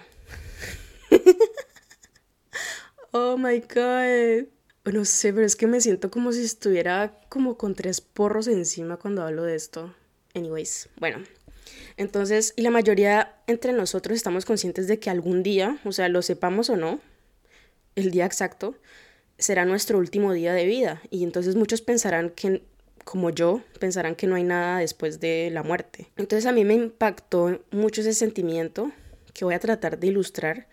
oh 3.12 3.36
my 3.36 3.60
god. 3.60 4.46
No 4.92 5.04
sé, 5.06 5.32
pero 5.32 5.46
es 5.46 5.56
que 5.56 5.66
me 5.66 5.80
siento 5.80 6.10
como 6.10 6.32
si 6.32 6.44
estuviera 6.44 7.18
como 7.30 7.56
con 7.56 7.74
tres 7.74 8.02
porros 8.02 8.48
encima 8.48 8.98
cuando 8.98 9.22
hablo 9.22 9.44
de 9.44 9.54
esto. 9.54 9.94
Anyways, 10.34 10.90
bueno. 10.98 11.24
Entonces, 11.96 12.52
y 12.56 12.62
la 12.62 12.70
mayoría 12.70 13.36
entre 13.46 13.72
nosotros 13.72 14.16
estamos 14.16 14.44
conscientes 14.44 14.88
de 14.88 14.98
que 14.98 15.08
algún 15.08 15.42
día, 15.42 15.78
o 15.84 15.92
sea, 15.92 16.08
lo 16.08 16.20
sepamos 16.22 16.68
o 16.68 16.76
no, 16.76 17.00
el 17.96 18.10
día 18.10 18.26
exacto, 18.26 18.74
será 19.38 19.64
nuestro 19.64 19.98
último 19.98 20.32
día 20.32 20.52
de 20.52 20.66
vida. 20.66 21.02
Y 21.10 21.24
entonces 21.24 21.56
muchos 21.56 21.80
pensarán 21.80 22.30
que, 22.30 22.62
como 23.04 23.30
yo, 23.30 23.62
pensarán 23.80 24.14
que 24.14 24.26
no 24.26 24.34
hay 24.34 24.44
nada 24.44 24.78
después 24.78 25.20
de 25.20 25.50
la 25.52 25.62
muerte. 25.62 26.10
Entonces 26.16 26.46
a 26.46 26.52
mí 26.52 26.64
me 26.64 26.74
impactó 26.74 27.60
mucho 27.70 28.00
ese 28.00 28.14
sentimiento 28.14 28.92
que 29.32 29.44
voy 29.44 29.54
a 29.54 29.60
tratar 29.60 29.98
de 29.98 30.06
ilustrar, 30.08 30.68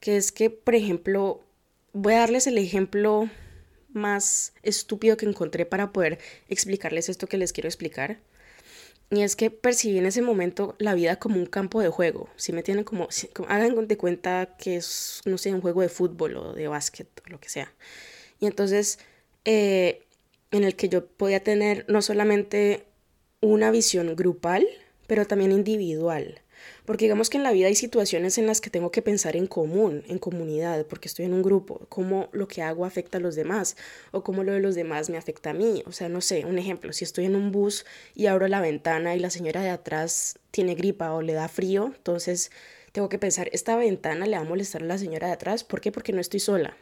que 0.00 0.16
es 0.16 0.32
que, 0.32 0.50
por 0.50 0.74
ejemplo, 0.74 1.44
voy 1.92 2.14
a 2.14 2.20
darles 2.20 2.46
el 2.46 2.58
ejemplo 2.58 3.28
más 3.92 4.54
estúpido 4.62 5.16
que 5.16 5.26
encontré 5.26 5.66
para 5.66 5.92
poder 5.92 6.18
explicarles 6.48 7.08
esto 7.08 7.26
que 7.26 7.36
les 7.36 7.52
quiero 7.52 7.68
explicar. 7.68 8.18
Y 9.10 9.22
es 9.22 9.34
que 9.34 9.50
percibí 9.50 9.98
en 9.98 10.06
ese 10.06 10.22
momento 10.22 10.76
la 10.78 10.94
vida 10.94 11.16
como 11.16 11.36
un 11.36 11.46
campo 11.46 11.80
de 11.80 11.88
juego. 11.88 12.28
Si 12.36 12.52
me 12.52 12.62
tienen 12.62 12.84
como, 12.84 13.08
hagan 13.48 13.88
de 13.88 13.96
cuenta 13.96 14.56
que 14.56 14.76
es, 14.76 15.20
no 15.24 15.36
sé, 15.36 15.52
un 15.52 15.60
juego 15.60 15.82
de 15.82 15.88
fútbol 15.88 16.36
o 16.36 16.52
de 16.52 16.68
básquet 16.68 17.08
o 17.26 17.30
lo 17.30 17.40
que 17.40 17.48
sea. 17.48 17.72
Y 18.38 18.46
entonces, 18.46 19.00
eh, 19.44 20.04
en 20.52 20.62
el 20.62 20.76
que 20.76 20.88
yo 20.88 21.06
podía 21.06 21.42
tener 21.42 21.84
no 21.88 22.02
solamente 22.02 22.86
una 23.40 23.72
visión 23.72 24.14
grupal, 24.14 24.66
pero 25.08 25.26
también 25.26 25.50
individual. 25.50 26.40
Porque 26.90 27.04
digamos 27.04 27.30
que 27.30 27.36
en 27.36 27.44
la 27.44 27.52
vida 27.52 27.68
hay 27.68 27.76
situaciones 27.76 28.36
en 28.36 28.48
las 28.48 28.60
que 28.60 28.68
tengo 28.68 28.90
que 28.90 29.00
pensar 29.00 29.36
en 29.36 29.46
común, 29.46 30.02
en 30.08 30.18
comunidad, 30.18 30.84
porque 30.86 31.06
estoy 31.06 31.24
en 31.24 31.34
un 31.34 31.40
grupo, 31.40 31.86
cómo 31.88 32.28
lo 32.32 32.48
que 32.48 32.62
hago 32.62 32.84
afecta 32.84 33.18
a 33.18 33.20
los 33.20 33.36
demás 33.36 33.76
o 34.10 34.24
cómo 34.24 34.42
lo 34.42 34.50
de 34.50 34.58
los 34.58 34.74
demás 34.74 35.08
me 35.08 35.16
afecta 35.16 35.50
a 35.50 35.52
mí. 35.52 35.84
O 35.86 35.92
sea, 35.92 36.08
no 36.08 36.20
sé, 36.20 36.44
un 36.46 36.58
ejemplo, 36.58 36.92
si 36.92 37.04
estoy 37.04 37.26
en 37.26 37.36
un 37.36 37.52
bus 37.52 37.86
y 38.16 38.26
abro 38.26 38.48
la 38.48 38.60
ventana 38.60 39.14
y 39.14 39.20
la 39.20 39.30
señora 39.30 39.62
de 39.62 39.70
atrás 39.70 40.40
tiene 40.50 40.74
gripa 40.74 41.12
o 41.12 41.22
le 41.22 41.32
da 41.32 41.46
frío, 41.46 41.92
entonces 41.94 42.50
tengo 42.90 43.08
que 43.08 43.20
pensar, 43.20 43.48
esta 43.52 43.76
ventana 43.76 44.26
le 44.26 44.36
va 44.36 44.42
a 44.42 44.44
molestar 44.44 44.82
a 44.82 44.86
la 44.86 44.98
señora 44.98 45.28
de 45.28 45.34
atrás, 45.34 45.62
¿por 45.62 45.80
qué? 45.80 45.92
Porque 45.92 46.12
no 46.12 46.20
estoy 46.20 46.40
sola. 46.40 46.76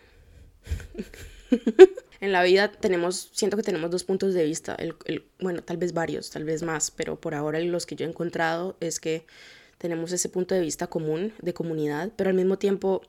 en 2.23 2.33
la 2.33 2.43
vida 2.43 2.73
tenemos, 2.73 3.29
siento 3.35 3.59
que 3.59 3.63
tenemos 3.63 3.91
dos 3.91 4.05
puntos 4.05 4.33
de 4.33 4.45
vista, 4.45 4.75
el, 4.75 5.27
bueno, 5.39 5.63
tal 5.63 5.77
vez 5.77 5.93
varios, 5.93 6.31
tal 6.31 6.45
vez 6.45 6.63
más, 6.63 6.91
pero 6.91 7.21
por 7.21 7.35
ahora 7.35 7.61
los 7.61 7.85
que 7.85 7.95
yo 7.95 8.07
he 8.07 8.09
encontrado 8.09 8.79
es 8.81 9.01
que 9.01 9.27
tenemos 9.79 10.13
ese 10.13 10.29
punto 10.29 10.55
de 10.55 10.61
vista 10.61 10.89
común, 10.89 11.33
de 11.41 11.55
comunidad, 11.55 12.13
pero 12.17 12.31
al 12.31 12.37
mismo 12.37 12.59
tiempo 12.59 13.03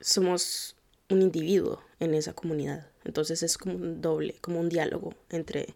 somos 0.00 0.76
un 1.08 1.22
individuo 1.22 1.82
en 1.98 2.14
esa 2.14 2.32
comunidad. 2.32 2.86
Entonces 3.04 3.42
es 3.42 3.58
como 3.58 3.74
un 3.74 4.00
doble, 4.00 4.36
como 4.40 4.60
un 4.60 4.68
diálogo 4.68 5.14
entre 5.28 5.74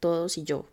todos 0.00 0.36
y 0.38 0.44
yo. 0.44 0.68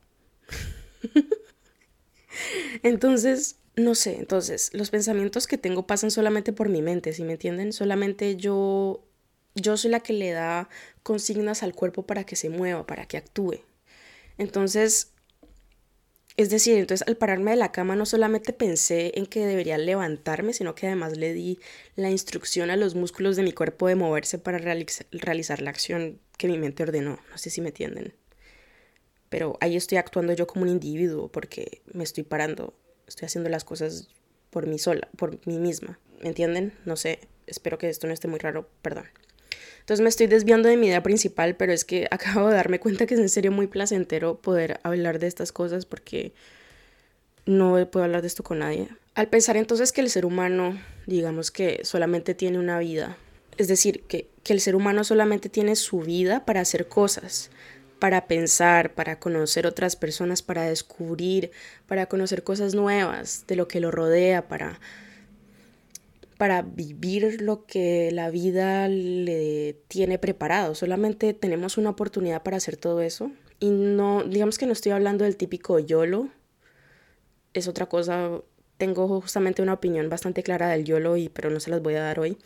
entonces, 2.84 3.58
no 3.76 3.96
sé, 3.96 4.16
entonces 4.18 4.72
los 4.74 4.90
pensamientos 4.90 5.48
que 5.48 5.58
tengo 5.58 5.86
pasan 5.86 6.12
solamente 6.12 6.54
por 6.54 6.70
mi 6.70 6.82
mente, 6.82 7.14
si 7.14 7.24
me 7.24 7.34
entienden? 7.34 7.74
Solamente 7.74 8.36
yo 8.36 9.04
yo 9.62 9.76
soy 9.76 9.92
la 9.92 10.00
que 10.00 10.14
le 10.14 10.32
da 10.32 10.70
consignas 11.04 11.64
al 11.64 11.74
cuerpo 11.74 12.06
para 12.06 12.24
que 12.26 12.36
se 12.36 12.50
mueva, 12.50 12.86
para 12.86 13.06
que 13.06 13.18
actúe. 13.18 13.62
Entonces, 14.38 15.14
es 16.38 16.52
decir, 16.52 16.78
entonces 16.78 17.08
al 17.08 17.18
pararme 17.18 17.52
de 17.52 17.58
la 17.58 17.72
cama 17.72 17.96
no 17.96 18.06
solamente 18.06 18.54
pensé 18.54 19.12
en 19.16 19.26
que 19.26 19.44
debería 19.46 19.80
levantarme, 19.80 20.54
sino 20.54 20.76
que 20.76 20.86
además 20.86 21.18
le 21.18 21.34
di 21.34 21.60
la 21.96 22.12
instrucción 22.12 22.70
a 22.70 22.76
los 22.76 22.94
músculos 22.94 23.36
de 23.36 23.42
mi 23.42 23.54
cuerpo 23.54 23.88
de 23.88 23.96
moverse 23.96 24.38
para 24.38 24.60
realizar 24.60 25.62
la 25.62 25.72
acción 25.72 26.20
que 26.38 26.48
mi 26.48 26.60
mente 26.60 26.84
ordenó. 26.84 27.20
No 27.32 27.38
sé 27.40 27.50
si 27.50 27.60
me 27.60 27.70
entienden. 27.70 28.14
Pero 29.30 29.58
ahí 29.62 29.76
estoy 29.76 29.98
actuando 29.98 30.32
yo 30.34 30.46
como 30.46 30.62
un 30.62 30.70
individuo 30.70 31.28
porque 31.28 31.82
me 31.92 32.04
estoy 32.04 32.24
parando, 32.24 32.76
estoy 33.08 33.26
haciendo 33.26 33.50
las 33.50 33.64
cosas 33.64 34.08
por 34.52 34.68
mí 34.68 34.78
sola, 34.78 35.10
por 35.18 35.40
mí 35.48 35.58
misma. 35.58 36.00
¿Me 36.22 36.30
entienden? 36.30 36.74
No 36.86 36.98
sé, 36.98 37.20
espero 37.48 37.80
que 37.80 37.90
esto 37.90 38.06
no 38.06 38.14
esté 38.14 38.28
muy 38.28 38.38
raro, 38.38 38.70
perdón. 38.84 39.08
Entonces 39.88 40.04
me 40.04 40.10
estoy 40.10 40.28
desviando 40.28 40.68
de 40.68 40.76
mi 40.76 40.88
idea 40.88 41.02
principal, 41.02 41.56
pero 41.56 41.72
es 41.72 41.86
que 41.86 42.08
acabo 42.12 42.50
de 42.50 42.56
darme 42.56 42.82
cuenta 42.82 43.06
que 43.06 43.14
es 43.14 43.22
en 43.22 43.30
serio 43.30 43.54
muy 43.54 43.68
placentero 43.68 44.36
poder 44.36 44.82
hablar 44.84 45.18
de 45.18 45.28
estas 45.28 45.54
cosas 45.54 45.86
porque 45.86 46.34
no 47.46 47.90
puedo 47.90 48.04
hablar 48.04 48.22
de 48.22 48.28
esto 48.28 48.44
con 48.44 48.60
nadie. 48.60 48.90
Al 49.16 49.30
pensar 49.30 49.56
entonces 49.56 49.94
que 49.94 50.02
el 50.02 50.10
ser 50.10 50.26
humano, 50.26 50.78
digamos 51.06 51.52
que 51.52 51.86
solamente 51.86 52.36
tiene 52.36 52.60
una 52.60 52.80
vida, 52.80 53.16
es 53.58 53.70
decir, 53.70 54.04
que, 54.10 54.28
que 54.44 54.52
el 54.52 54.60
ser 54.60 54.76
humano 54.76 55.06
solamente 55.06 55.48
tiene 55.48 55.78
su 55.78 56.02
vida 56.02 56.44
para 56.44 56.60
hacer 56.60 56.90
cosas, 56.90 57.50
para 57.98 58.28
pensar, 58.28 58.94
para 58.94 59.20
conocer 59.20 59.66
otras 59.66 59.96
personas, 59.96 60.42
para 60.42 60.64
descubrir, 60.64 61.52
para 61.88 62.08
conocer 62.08 62.44
cosas 62.44 62.76
nuevas 62.76 63.46
de 63.48 63.56
lo 63.56 63.70
que 63.70 63.80
lo 63.80 63.90
rodea, 63.92 64.50
para 64.50 64.82
para 66.38 66.62
vivir 66.62 67.42
lo 67.42 67.66
que 67.66 68.12
la 68.12 68.30
vida 68.30 68.88
le 68.88 69.76
tiene 69.88 70.20
preparado. 70.20 70.76
Solamente 70.76 71.34
tenemos 71.34 71.78
una 71.78 71.90
oportunidad 71.90 72.44
para 72.44 72.58
hacer 72.58 72.78
todo 72.78 73.02
eso. 73.02 73.32
Y 73.60 73.70
no, 73.72 74.24
digamos 74.24 74.58
que 74.58 74.68
no 74.68 74.74
estoy 74.74 74.92
hablando 74.92 75.24
del 75.24 75.36
típico 75.36 75.80
YOLO. 75.80 76.30
Es 77.54 77.68
otra 77.68 77.88
cosa. 77.88 78.42
Tengo 78.78 79.22
justamente 79.22 79.62
una 79.64 79.74
opinión 79.74 80.10
bastante 80.10 80.44
clara 80.44 80.70
del 80.70 80.86
YOLO, 80.86 81.18
y, 81.18 81.30
pero 81.30 81.50
no 81.50 81.60
se 81.60 81.72
las 81.72 81.82
voy 81.82 81.96
a 81.96 82.02
dar 82.02 82.20
hoy. 82.20 82.38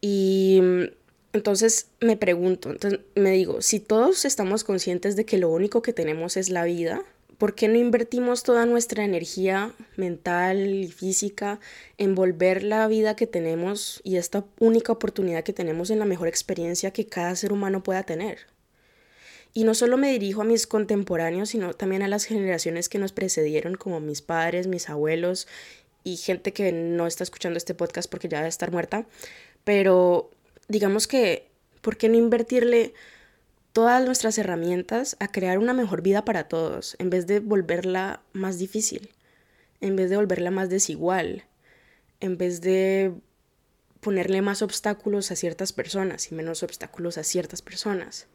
Y 0.00 0.60
entonces 1.32 1.90
me 2.00 2.16
pregunto, 2.16 2.70
me 3.14 3.30
digo, 3.30 3.62
si 3.62 3.78
todos 3.78 4.24
estamos 4.24 4.64
conscientes 4.64 5.14
de 5.14 5.24
que 5.24 5.38
lo 5.38 5.50
único 5.50 5.82
que 5.82 5.92
tenemos 5.92 6.36
es 6.36 6.48
la 6.48 6.64
vida, 6.64 7.04
¿Por 7.38 7.54
qué 7.54 7.68
no 7.68 7.76
invertimos 7.76 8.42
toda 8.42 8.66
nuestra 8.66 9.04
energía 9.04 9.72
mental 9.96 10.74
y 10.74 10.88
física 10.88 11.60
en 11.96 12.16
volver 12.16 12.64
la 12.64 12.88
vida 12.88 13.14
que 13.14 13.28
tenemos 13.28 14.00
y 14.02 14.16
esta 14.16 14.44
única 14.58 14.90
oportunidad 14.90 15.44
que 15.44 15.52
tenemos 15.52 15.90
en 15.90 16.00
la 16.00 16.04
mejor 16.04 16.26
experiencia 16.26 16.90
que 16.90 17.06
cada 17.06 17.36
ser 17.36 17.52
humano 17.52 17.84
pueda 17.84 18.02
tener? 18.02 18.48
Y 19.54 19.62
no 19.62 19.74
solo 19.74 19.96
me 19.96 20.10
dirijo 20.10 20.42
a 20.42 20.44
mis 20.44 20.66
contemporáneos, 20.66 21.50
sino 21.50 21.74
también 21.74 22.02
a 22.02 22.08
las 22.08 22.24
generaciones 22.24 22.88
que 22.88 22.98
nos 22.98 23.12
precedieron, 23.12 23.76
como 23.76 24.00
mis 24.00 24.20
padres, 24.20 24.66
mis 24.66 24.88
abuelos 24.90 25.46
y 26.02 26.16
gente 26.16 26.52
que 26.52 26.72
no 26.72 27.06
está 27.06 27.22
escuchando 27.22 27.56
este 27.56 27.74
podcast 27.74 28.10
porque 28.10 28.28
ya 28.28 28.38
debe 28.38 28.48
estar 28.48 28.72
muerta. 28.72 29.06
Pero 29.62 30.30
digamos 30.66 31.06
que, 31.06 31.46
¿por 31.82 31.96
qué 31.96 32.08
no 32.08 32.16
invertirle 32.16 32.94
todas 33.72 34.04
nuestras 34.04 34.38
herramientas 34.38 35.16
a 35.20 35.28
crear 35.28 35.58
una 35.58 35.72
mejor 35.72 36.02
vida 36.02 36.24
para 36.24 36.48
todos, 36.48 36.96
en 36.98 37.10
vez 37.10 37.26
de 37.26 37.40
volverla 37.40 38.22
más 38.32 38.58
difícil, 38.58 39.10
en 39.80 39.96
vez 39.96 40.10
de 40.10 40.16
volverla 40.16 40.50
más 40.50 40.68
desigual, 40.68 41.44
en 42.20 42.36
vez 42.36 42.60
de 42.60 43.14
ponerle 44.00 44.42
más 44.42 44.62
obstáculos 44.62 45.30
a 45.30 45.36
ciertas 45.36 45.72
personas 45.72 46.30
y 46.30 46.34
menos 46.34 46.62
obstáculos 46.62 47.18
a 47.18 47.24
ciertas 47.24 47.62
personas. 47.62 48.26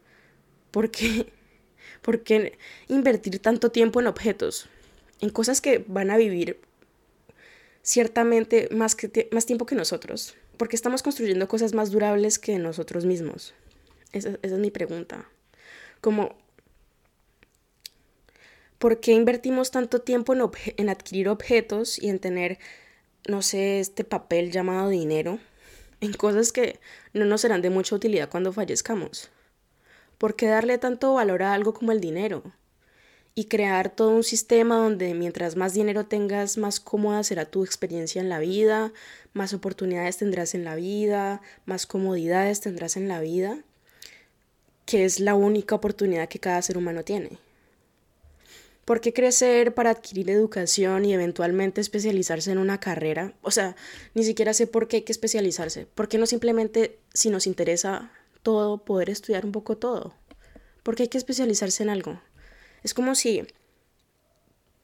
¿Por 0.72 0.92
qué? 0.92 1.32
¿Por 2.02 2.24
qué 2.24 2.58
invertir 2.88 3.40
tanto 3.40 3.72
tiempo 3.72 4.00
en 4.00 4.08
objetos? 4.08 4.68
En 5.22 5.30
cosas 5.30 5.62
que 5.62 5.84
van 5.88 6.12
a 6.12 6.18
vivir 6.18 6.60
ciertamente 7.82 8.70
más, 8.72 8.96
que 8.96 9.30
más 9.32 9.46
tiempo 9.46 9.66
que 9.66 9.76
nosotros. 9.76 10.36
Porque 10.58 10.76
estamos 10.76 11.04
construyendo 11.04 11.48
cosas 11.48 11.74
más 11.74 11.92
durables 11.92 12.40
que 12.40 12.58
nosotros 12.60 13.06
mismos. 13.06 13.54
Esa, 14.14 14.38
es 14.42 14.52
mi 14.54 14.72
pregunta. 14.72 15.30
Como, 16.00 16.36
¿por 18.78 19.00
qué 19.00 19.12
invertimos 19.12 19.72
tanto 19.72 20.02
tiempo 20.02 20.34
en, 20.34 20.42
en 20.78 20.90
adquirir 20.90 21.28
objetos 21.28 22.02
y 22.02 22.10
en 22.10 22.20
tener, 22.20 22.60
no 23.28 23.42
sé, 23.42 23.80
este 23.80 24.04
papel 24.04 24.52
llamado 24.52 24.90
dinero? 24.90 25.40
En 26.00 26.14
cosas 26.14 26.52
que 26.52 26.80
no 27.14 27.26
nos 27.26 27.42
serán 27.42 27.62
de 27.62 27.70
mucha 27.70 27.96
utilidad 27.96 28.30
cuando 28.30 28.54
fallezcamos. 28.54 29.30
¿Por 30.18 30.36
qué 30.36 30.48
darle 30.48 30.78
tanto 30.78 31.14
valor 31.14 31.44
a 31.44 31.54
algo 31.54 31.74
como 31.74 31.92
el 31.92 32.00
dinero? 32.00 32.44
y 33.36 33.46
crear 33.46 33.90
todo 33.90 34.12
un 34.12 34.24
sistema 34.24 34.78
donde 34.78 35.14
mientras 35.14 35.56
más 35.56 35.74
dinero 35.74 36.06
tengas, 36.06 36.58
más 36.58 36.80
cómoda 36.80 37.24
será 37.24 37.46
tu 37.46 37.64
experiencia 37.64 38.22
en 38.22 38.30
la 38.30 38.40
vida, 38.40 38.94
más 39.34 39.54
oportunidades 39.54 40.18
tendrás 40.18 40.54
en 40.54 40.64
la 40.64 40.76
vida, 40.76 41.42
más 41.66 41.88
comodidades 41.88 42.62
tendrás 42.62 42.96
en 42.96 43.08
la 43.08 43.22
vida, 43.22 43.58
que 44.86 45.06
es 45.06 45.20
la 45.20 45.36
única 45.36 45.76
oportunidad 45.76 46.30
que 46.30 46.40
cada 46.40 46.62
ser 46.62 46.78
humano 46.78 47.04
tiene. 47.04 47.38
¿Por 48.86 49.00
qué 49.00 49.14
crecer 49.14 49.74
para 49.74 49.92
adquirir 49.92 50.30
educación 50.30 51.06
y 51.06 51.14
eventualmente 51.14 51.80
especializarse 51.80 52.52
en 52.52 52.58
una 52.58 52.82
carrera? 52.82 53.34
O 53.42 53.50
sea, 53.50 53.78
ni 54.14 54.26
siquiera 54.26 54.54
sé 54.54 54.68
por 54.68 54.90
qué 54.90 54.98
hay 54.98 55.02
que 55.04 55.14
especializarse. 55.14 55.86
¿Por 55.86 56.10
qué 56.10 56.18
no 56.18 56.26
simplemente, 56.26 57.00
si 57.14 57.30
nos 57.30 57.48
interesa 57.48 58.12
todo, 58.42 58.84
poder 58.84 59.10
estudiar 59.10 59.46
un 59.46 59.54
poco 59.54 59.78
todo? 59.78 60.14
¿Por 60.84 60.96
qué 60.96 61.04
hay 61.04 61.10
que 61.10 61.18
especializarse 61.18 61.84
en 61.84 61.90
algo? 61.90 62.20
Es 62.84 62.94
como 62.94 63.16
si 63.16 63.48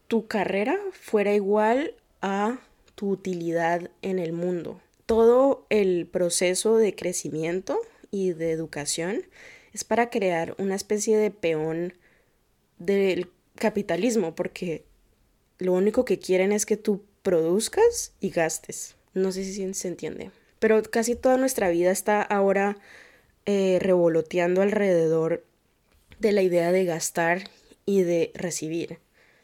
tu 0.08 0.28
carrera 0.28 0.80
fuera 0.94 1.34
igual 1.34 1.94
a 2.22 2.58
tu 2.96 3.10
utilidad 3.10 3.92
en 4.02 4.18
el 4.18 4.32
mundo. 4.32 4.80
Todo 5.06 5.66
el 5.70 6.08
proceso 6.08 6.78
de 6.78 6.96
crecimiento 6.96 7.82
y 8.12 8.32
de 8.32 8.52
educación 8.52 9.24
es 9.74 9.84
para 9.84 10.10
crear 10.10 10.56
una 10.58 10.76
especie 10.76 11.18
de 11.18 11.32
peón 11.32 11.94
del 12.78 13.30
capitalismo, 13.56 14.36
porque 14.36 14.86
lo 15.58 15.74
único 15.74 16.06
que 16.06 16.20
quieren 16.20 16.52
es 16.52 16.66
que 16.66 16.78
tú 16.78 17.04
produzcas 17.22 18.14
y 18.20 18.30
gastes. 18.30 18.96
No 19.14 19.32
sé 19.32 19.44
si 19.44 19.74
se 19.74 19.88
entiende. 19.88 20.32
Pero 20.60 20.82
casi 20.84 21.16
toda 21.16 21.38
nuestra 21.38 21.70
vida 21.70 21.92
está 21.92 22.22
ahora 22.22 22.78
eh, 23.46 23.80
revoloteando 23.82 24.62
alrededor 24.62 25.44
de 26.20 26.32
la 26.32 26.42
idea 26.42 26.72
de 26.72 26.86
gastar 26.86 27.50
y 27.86 28.04
de 28.04 28.32
recibir, 28.36 29.00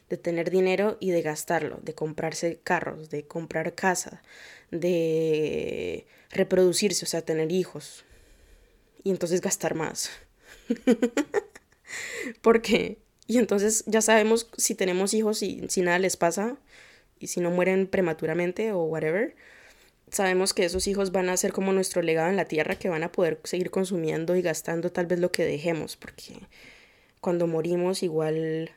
de 0.08 0.16
tener 0.16 0.50
dinero 0.50 0.98
y 1.00 1.10
de 1.10 1.22
gastarlo, 1.22 1.80
de 1.82 1.94
comprarse 1.94 2.60
carros, 2.62 3.10
de 3.10 3.26
comprar 3.26 3.74
casa, 3.74 4.22
de 4.70 6.06
reproducirse, 6.30 7.04
o 7.04 7.08
sea, 7.08 7.22
tener 7.22 7.50
hijos. 7.50 8.04
Y 9.06 9.10
entonces 9.10 9.40
gastar 9.40 9.76
más. 9.76 10.10
Porque, 12.42 12.98
y 13.28 13.38
entonces 13.38 13.84
ya 13.86 14.02
sabemos 14.02 14.50
si 14.56 14.74
tenemos 14.74 15.14
hijos 15.14 15.44
y 15.44 15.64
si 15.68 15.80
nada 15.82 16.00
les 16.00 16.16
pasa, 16.16 16.56
y 17.20 17.28
si 17.28 17.38
no 17.38 17.52
mueren 17.52 17.86
prematuramente 17.86 18.72
o 18.72 18.82
whatever, 18.82 19.36
sabemos 20.10 20.54
que 20.54 20.64
esos 20.64 20.88
hijos 20.88 21.12
van 21.12 21.28
a 21.28 21.36
ser 21.36 21.52
como 21.52 21.72
nuestro 21.72 22.02
legado 22.02 22.30
en 22.30 22.36
la 22.36 22.46
tierra, 22.46 22.80
que 22.80 22.88
van 22.88 23.04
a 23.04 23.12
poder 23.12 23.38
seguir 23.44 23.70
consumiendo 23.70 24.34
y 24.34 24.42
gastando 24.42 24.90
tal 24.90 25.06
vez 25.06 25.20
lo 25.20 25.30
que 25.30 25.44
dejemos, 25.44 25.94
porque 25.96 26.40
cuando 27.20 27.46
morimos 27.46 28.02
igual 28.02 28.72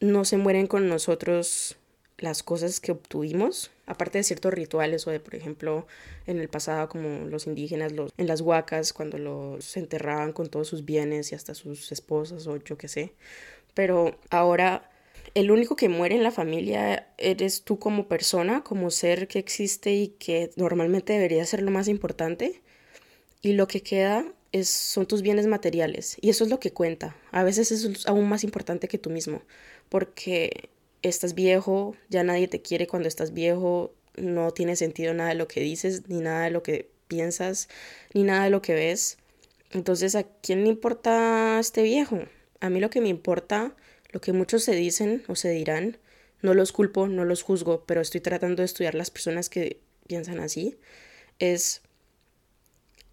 no 0.00 0.24
se 0.24 0.38
mueren 0.38 0.66
con 0.66 0.88
nosotros 0.88 1.76
las 2.16 2.42
cosas 2.42 2.80
que 2.80 2.92
obtuvimos, 2.92 3.70
aparte 3.86 4.18
de 4.18 4.24
ciertos 4.24 4.54
rituales 4.54 5.06
o 5.06 5.10
de, 5.10 5.20
por 5.20 5.34
ejemplo, 5.34 5.86
en 6.26 6.38
el 6.38 6.48
pasado 6.48 6.88
como 6.88 7.26
los 7.26 7.46
indígenas, 7.46 7.92
los, 7.92 8.12
en 8.16 8.26
las 8.26 8.40
huacas, 8.40 8.92
cuando 8.92 9.18
los 9.18 9.76
enterraban 9.76 10.32
con 10.32 10.48
todos 10.48 10.68
sus 10.68 10.84
bienes 10.84 11.32
y 11.32 11.34
hasta 11.34 11.54
sus 11.54 11.92
esposas 11.92 12.46
o 12.46 12.56
yo 12.56 12.78
qué 12.78 12.88
sé. 12.88 13.12
Pero 13.74 14.16
ahora 14.30 14.90
el 15.34 15.50
único 15.50 15.76
que 15.76 15.88
muere 15.88 16.14
en 16.14 16.22
la 16.22 16.30
familia 16.30 17.08
eres 17.18 17.62
tú 17.62 17.78
como 17.78 18.06
persona, 18.06 18.62
como 18.62 18.90
ser 18.90 19.28
que 19.28 19.38
existe 19.38 19.94
y 19.94 20.08
que 20.08 20.50
normalmente 20.56 21.12
debería 21.14 21.44
ser 21.46 21.62
lo 21.62 21.70
más 21.70 21.88
importante. 21.88 22.62
Y 23.40 23.54
lo 23.54 23.66
que 23.66 23.82
queda 23.82 24.24
es, 24.52 24.68
son 24.68 25.06
tus 25.06 25.22
bienes 25.22 25.46
materiales 25.46 26.16
y 26.20 26.30
eso 26.30 26.44
es 26.44 26.50
lo 26.50 26.60
que 26.60 26.72
cuenta. 26.72 27.16
A 27.32 27.42
veces 27.42 27.72
es 27.72 28.06
aún 28.06 28.28
más 28.28 28.44
importante 28.44 28.88
que 28.88 28.98
tú 28.98 29.10
mismo, 29.10 29.42
porque 29.88 30.70
estás 31.02 31.34
viejo, 31.34 31.96
ya 32.08 32.24
nadie 32.24 32.48
te 32.48 32.62
quiere 32.62 32.86
cuando 32.86 33.08
estás 33.08 33.32
viejo, 33.32 33.94
no 34.16 34.52
tiene 34.52 34.76
sentido 34.76 35.14
nada 35.14 35.30
de 35.30 35.34
lo 35.36 35.48
que 35.48 35.60
dices, 35.60 36.08
ni 36.08 36.20
nada 36.20 36.44
de 36.44 36.50
lo 36.50 36.62
que 36.62 36.90
piensas, 37.08 37.68
ni 38.14 38.22
nada 38.22 38.44
de 38.44 38.50
lo 38.50 38.62
que 38.62 38.74
ves. 38.74 39.18
Entonces, 39.70 40.14
¿a 40.14 40.24
quién 40.24 40.64
le 40.64 40.68
importa 40.68 41.58
este 41.58 41.82
viejo? 41.82 42.20
A 42.60 42.70
mí 42.70 42.80
lo 42.80 42.90
que 42.90 43.00
me 43.00 43.08
importa, 43.08 43.74
lo 44.10 44.20
que 44.20 44.32
muchos 44.32 44.64
se 44.64 44.74
dicen 44.74 45.24
o 45.28 45.34
se 45.34 45.50
dirán, 45.50 45.98
no 46.42 46.54
los 46.54 46.72
culpo, 46.72 47.08
no 47.08 47.24
los 47.24 47.42
juzgo, 47.42 47.84
pero 47.86 48.00
estoy 48.00 48.20
tratando 48.20 48.62
de 48.62 48.66
estudiar 48.66 48.94
las 48.94 49.10
personas 49.10 49.48
que 49.48 49.80
piensan 50.06 50.40
así, 50.40 50.76
es 51.38 51.82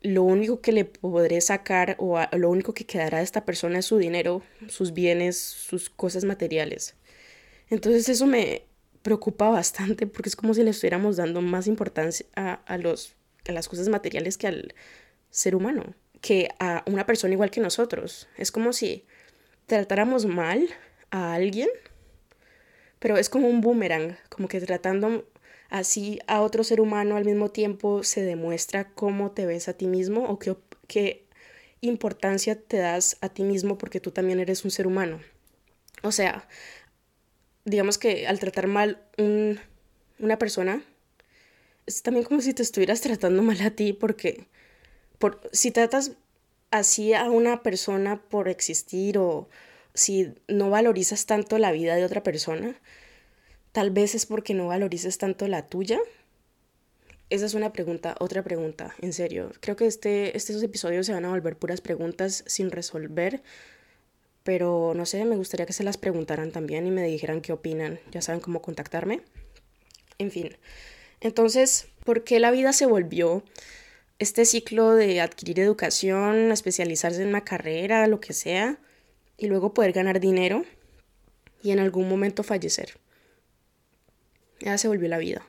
lo 0.01 0.23
único 0.23 0.61
que 0.61 0.71
le 0.71 0.85
podré 0.85 1.41
sacar 1.41 1.95
o 1.99 2.19
lo 2.33 2.49
único 2.49 2.73
que 2.73 2.85
quedará 2.85 3.19
de 3.19 3.23
esta 3.23 3.45
persona 3.45 3.79
es 3.79 3.85
su 3.85 3.97
dinero, 3.97 4.41
sus 4.67 4.93
bienes, 4.93 5.37
sus 5.37 5.89
cosas 5.89 6.23
materiales. 6.23 6.95
Entonces 7.69 8.09
eso 8.09 8.25
me 8.25 8.65
preocupa 9.01 9.49
bastante 9.49 10.07
porque 10.07 10.29
es 10.29 10.35
como 10.35 10.53
si 10.53 10.63
le 10.63 10.71
estuviéramos 10.71 11.17
dando 11.17 11.41
más 11.41 11.67
importancia 11.67 12.25
a, 12.35 12.77
los, 12.77 13.15
a 13.47 13.51
las 13.51 13.67
cosas 13.67 13.87
materiales 13.89 14.37
que 14.37 14.47
al 14.47 14.73
ser 15.29 15.55
humano, 15.55 15.93
que 16.21 16.49
a 16.59 16.83
una 16.87 17.05
persona 17.05 17.33
igual 17.33 17.51
que 17.51 17.61
nosotros. 17.61 18.27
Es 18.37 18.51
como 18.51 18.73
si 18.73 19.05
tratáramos 19.67 20.25
mal 20.25 20.67
a 21.11 21.33
alguien, 21.33 21.69
pero 22.99 23.17
es 23.17 23.29
como 23.29 23.47
un 23.47 23.61
boomerang, 23.61 24.17
como 24.29 24.47
que 24.47 24.59
tratando 24.59 25.25
Así 25.69 26.19
a 26.25 26.41
otro 26.41 26.63
ser 26.63 26.81
humano 26.81 27.15
al 27.15 27.25
mismo 27.25 27.49
tiempo 27.49 28.03
se 28.03 28.23
demuestra 28.23 28.89
cómo 28.89 29.31
te 29.31 29.45
ves 29.45 29.69
a 29.69 29.73
ti 29.73 29.85
mismo 29.85 30.25
o 30.25 30.39
qué, 30.39 30.55
qué 30.87 31.27
importancia 31.81 32.59
te 32.59 32.77
das 32.77 33.17
a 33.21 33.29
ti 33.29 33.43
mismo 33.43 33.77
porque 33.77 33.99
tú 33.99 34.09
también 34.09 34.39
eres 34.39 34.65
un 34.65 34.71
ser 34.71 34.87
humano. 34.87 35.19
O 36.01 36.11
sea, 36.11 36.47
digamos 37.69 37.97
que 37.97 38.27
al 38.27 38.39
tratar 38.39 38.67
mal 38.67 39.01
un, 39.17 39.59
una 40.19 40.37
persona, 40.37 40.81
es 41.85 42.01
también 42.03 42.25
como 42.25 42.41
si 42.41 42.53
te 42.53 42.63
estuvieras 42.63 43.01
tratando 43.01 43.41
mal 43.43 43.61
a 43.61 43.71
ti 43.71 43.93
porque 43.93 44.45
por, 45.17 45.41
si 45.51 45.71
tratas 45.71 46.13
así 46.71 47.13
a 47.13 47.29
una 47.29 47.63
persona 47.63 48.21
por 48.21 48.47
existir 48.47 49.17
o 49.17 49.49
si 49.93 50.33
no 50.47 50.69
valorizas 50.69 51.25
tanto 51.25 51.57
la 51.57 51.71
vida 51.71 51.95
de 51.95 52.05
otra 52.05 52.23
persona, 52.23 52.75
Tal 53.71 53.91
vez 53.91 54.15
es 54.15 54.25
porque 54.25 54.53
no 54.53 54.67
valorices 54.67 55.17
tanto 55.17 55.47
la 55.47 55.67
tuya. 55.67 55.99
Esa 57.29 57.45
es 57.45 57.53
una 57.53 57.71
pregunta, 57.71 58.15
otra 58.19 58.43
pregunta, 58.43 58.95
en 59.01 59.13
serio. 59.13 59.51
Creo 59.59 59.75
que 59.75 59.85
este, 59.85 60.35
estos 60.35 60.63
episodios 60.63 61.05
se 61.05 61.13
van 61.13 61.25
a 61.25 61.29
volver 61.29 61.55
puras 61.55 61.79
preguntas 61.79 62.43
sin 62.47 62.71
resolver, 62.71 63.43
pero 64.43 64.93
no 64.95 65.05
sé, 65.05 65.25
me 65.25 65.35
gustaría 65.35 65.65
que 65.65 65.73
se 65.73 65.83
las 65.83 65.97
preguntaran 65.97 66.51
también 66.51 66.87
y 66.87 66.91
me 66.91 67.03
dijeran 67.03 67.41
qué 67.41 67.53
opinan. 67.53 67.99
Ya 68.11 68.21
saben 68.21 68.41
cómo 68.41 68.61
contactarme. 68.61 69.21
En 70.17 70.31
fin, 70.31 70.55
entonces, 71.21 71.87
¿por 72.05 72.23
qué 72.23 72.39
la 72.39 72.51
vida 72.51 72.73
se 72.73 72.85
volvió 72.85 73.43
este 74.19 74.45
ciclo 74.45 74.95
de 74.95 75.21
adquirir 75.21 75.59
educación, 75.59 76.51
especializarse 76.51 77.21
en 77.21 77.29
una 77.29 77.43
carrera, 77.43 78.07
lo 78.07 78.19
que 78.19 78.33
sea, 78.33 78.79
y 79.37 79.47
luego 79.47 79.73
poder 79.73 79.93
ganar 79.93 80.19
dinero 80.19 80.65
y 81.63 81.71
en 81.71 81.79
algún 81.79 82.09
momento 82.09 82.43
fallecer? 82.43 82.99
ya 84.59 84.77
se 84.77 84.87
volvió 84.87 85.07
la 85.07 85.17
vida. 85.17 85.45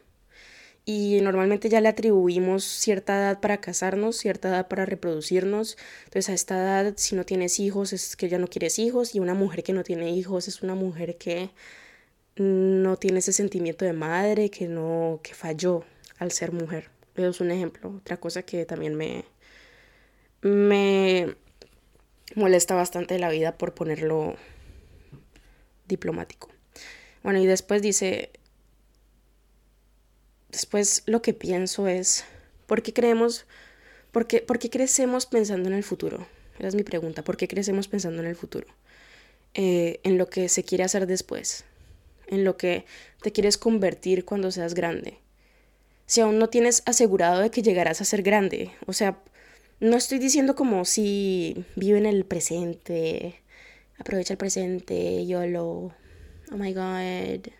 Y 0.92 1.20
normalmente 1.20 1.68
ya 1.68 1.81
le 1.81 1.88
atribuimos 1.88 2.64
cierta 2.64 3.16
edad 3.16 3.38
para 3.38 3.61
casarnos, 3.61 4.16
cierta 4.16 4.48
edad 4.48 4.66
para 4.66 4.87
reproducirnos. 4.87 5.79
Entonces 6.07 6.29
a 6.31 6.33
esta 6.33 6.57
edad, 6.57 6.94
si 6.96 7.14
no 7.14 7.24
tienes 7.24 7.61
hijos, 7.61 7.92
es 7.92 8.16
que 8.16 8.29
ya 8.29 8.38
no 8.38 8.48
quieres 8.48 8.76
hijos. 8.81 9.14
Y 9.14 9.20
una 9.20 9.35
mujer 9.35 9.62
que 9.62 9.72
no 9.72 9.85
tiene 9.85 10.11
hijos 10.11 10.48
es 10.48 10.62
una 10.62 10.74
mujer 10.74 11.16
que 11.16 11.50
no 12.35 12.96
tiene 12.96 13.20
ese 13.20 13.33
sentimiento 13.33 13.85
de 13.85 13.92
madre, 13.92 14.50
que 14.50 14.66
no, 14.66 15.20
que 15.22 15.33
falló 15.33 15.85
al 16.18 16.33
ser 16.33 16.50
mujer. 16.50 16.90
Eso 17.14 17.29
es 17.29 17.40
un 17.40 17.53
ejemplo. 17.53 17.94
Otra 17.98 18.16
cosa 18.16 18.42
que 18.42 18.66
también 18.66 18.96
me, 18.96 19.24
me 20.42 21.37
molesta 22.35 22.74
bastante 22.74 23.16
la 23.20 23.31
vida 23.31 23.57
por 23.57 23.74
ponerlo 23.74 24.35
diplomático. 25.87 26.48
Bueno, 27.22 27.38
y 27.38 27.46
después 27.46 27.81
dice, 27.81 28.31
después 30.51 31.03
lo 31.07 31.23
que 31.23 31.35
pienso 31.35 31.89
es, 31.89 32.25
¿por 32.67 32.83
qué 32.83 32.93
creemos, 32.93 33.47
por 34.13 34.27
qué, 34.27 34.41
por 34.41 34.59
qué 34.59 34.71
crecemos 34.71 35.27
pensando 35.27 35.69
en 35.69 35.75
el 35.75 35.85
futuro? 35.85 36.27
Esa 36.59 36.69
es 36.69 36.75
mi 36.75 36.83
pregunta, 36.83 37.23
¿por 37.25 37.37
qué 37.37 37.49
crecemos 37.49 37.89
pensando 37.89 38.21
en 38.23 38.29
el 38.29 38.37
futuro? 38.37 38.67
Eh, 39.55 40.01
en 40.05 40.19
lo 40.19 40.29
que 40.29 40.49
se 40.49 40.63
quiere 40.63 40.85
hacer 40.85 41.07
después, 41.07 41.65
en 42.29 42.45
lo 42.45 42.57
que 42.57 42.85
te 43.23 43.33
quieres 43.33 43.59
convertir 43.59 44.25
cuando 44.25 44.51
seas 44.51 44.75
grande. 44.75 45.19
Si 46.07 46.21
aún 46.21 46.39
no 46.39 46.49
tienes 46.49 46.83
asegurado 46.87 47.41
de 47.41 47.51
que 47.51 47.63
llegarás 47.63 48.01
a 48.01 48.05
ser 48.05 48.23
grande, 48.23 48.73
o 48.87 48.93
sea, 48.93 49.19
no 49.81 49.97
estoy 49.97 50.19
diciendo 50.19 50.55
como 50.55 50.85
si 50.85 51.65
vive 51.77 51.99
en 51.99 52.07
el 52.07 52.25
presente, 52.25 53.41
aprovecha 53.99 54.35
el 54.35 54.39
presente, 54.39 55.25
YOLO, 55.27 55.93
oh 56.53 56.57
my 56.57 56.75
god. 56.75 57.51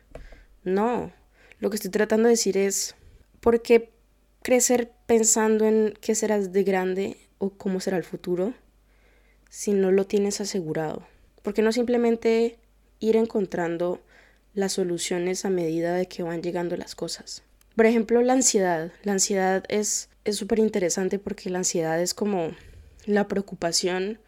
No, 0.63 1.11
lo 1.61 1.71
que 1.71 1.77
estoy 1.77 1.91
tratando 1.91 2.25
de 2.25 2.33
decir 2.33 2.57
es, 2.57 2.97
¿por 3.41 3.63
qué 3.63 3.91
crecer 4.43 4.91
pensando 5.07 5.67
en 5.67 5.95
qué 6.01 6.15
serás 6.15 6.53
de 6.53 6.65
grande 6.65 7.17
o 7.39 7.51
cómo 7.51 7.81
será 7.81 7.97
el 7.97 8.05
futuro 8.05 8.55
si 9.49 9.73
no 9.73 9.93
lo 9.93 10.07
tienes 10.07 10.41
asegurado? 10.41 11.07
¿Por 11.43 11.55
qué 11.55 11.63
no 11.63 11.73
simplemente 11.73 12.59
ir 12.99 13.17
encontrando 13.17 14.01
las 14.55 14.73
soluciones 14.73 15.45
a 15.45 15.51
medida 15.51 15.95
de 15.95 16.07
que 16.07 16.23
van 16.23 16.43
llegando 16.43 16.77
las 16.77 16.95
cosas. 16.95 17.43
Por 17.77 17.87
ejemplo, 17.87 18.21
la 18.23 18.33
ansiedad. 18.33 18.93
La 19.03 19.13
ansiedad 19.13 19.65
es 19.69 20.09
súper 20.31 20.59
interesante 20.59 21.19
porque 21.19 21.51
la 21.51 21.59
ansiedad 21.59 22.01
es 22.01 22.15
como 22.15 22.53
la 23.07 23.29
preocupación 23.29 24.19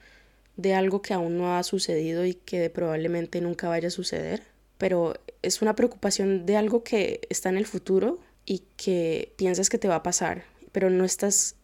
de 0.57 0.75
algo 0.75 1.03
que 1.03 1.15
aún 1.15 1.39
no 1.39 1.57
ha 1.57 1.63
sucedido 1.63 2.25
y 2.25 2.35
que 2.35 2.71
probablemente 2.71 3.41
nunca 3.41 3.69
vaya 3.69 3.89
a 3.89 3.93
suceder, 3.93 4.43
pero 4.79 5.15
es 5.43 5.63
una 5.63 5.75
preocupación 5.75 6.47
de 6.47 6.57
algo 6.57 6.83
que 6.83 7.21
está 7.29 7.49
en 7.49 7.57
el 7.57 7.67
futuro 7.67 8.21
y 8.45 8.65
que 8.77 9.33
piensas 9.37 9.69
que 9.69 9.79
te 9.79 9.89
va 9.89 9.97
a 9.97 10.03
pasar, 10.03 10.45
pero 10.73 10.91
no 10.91 11.05
estás 11.05 11.57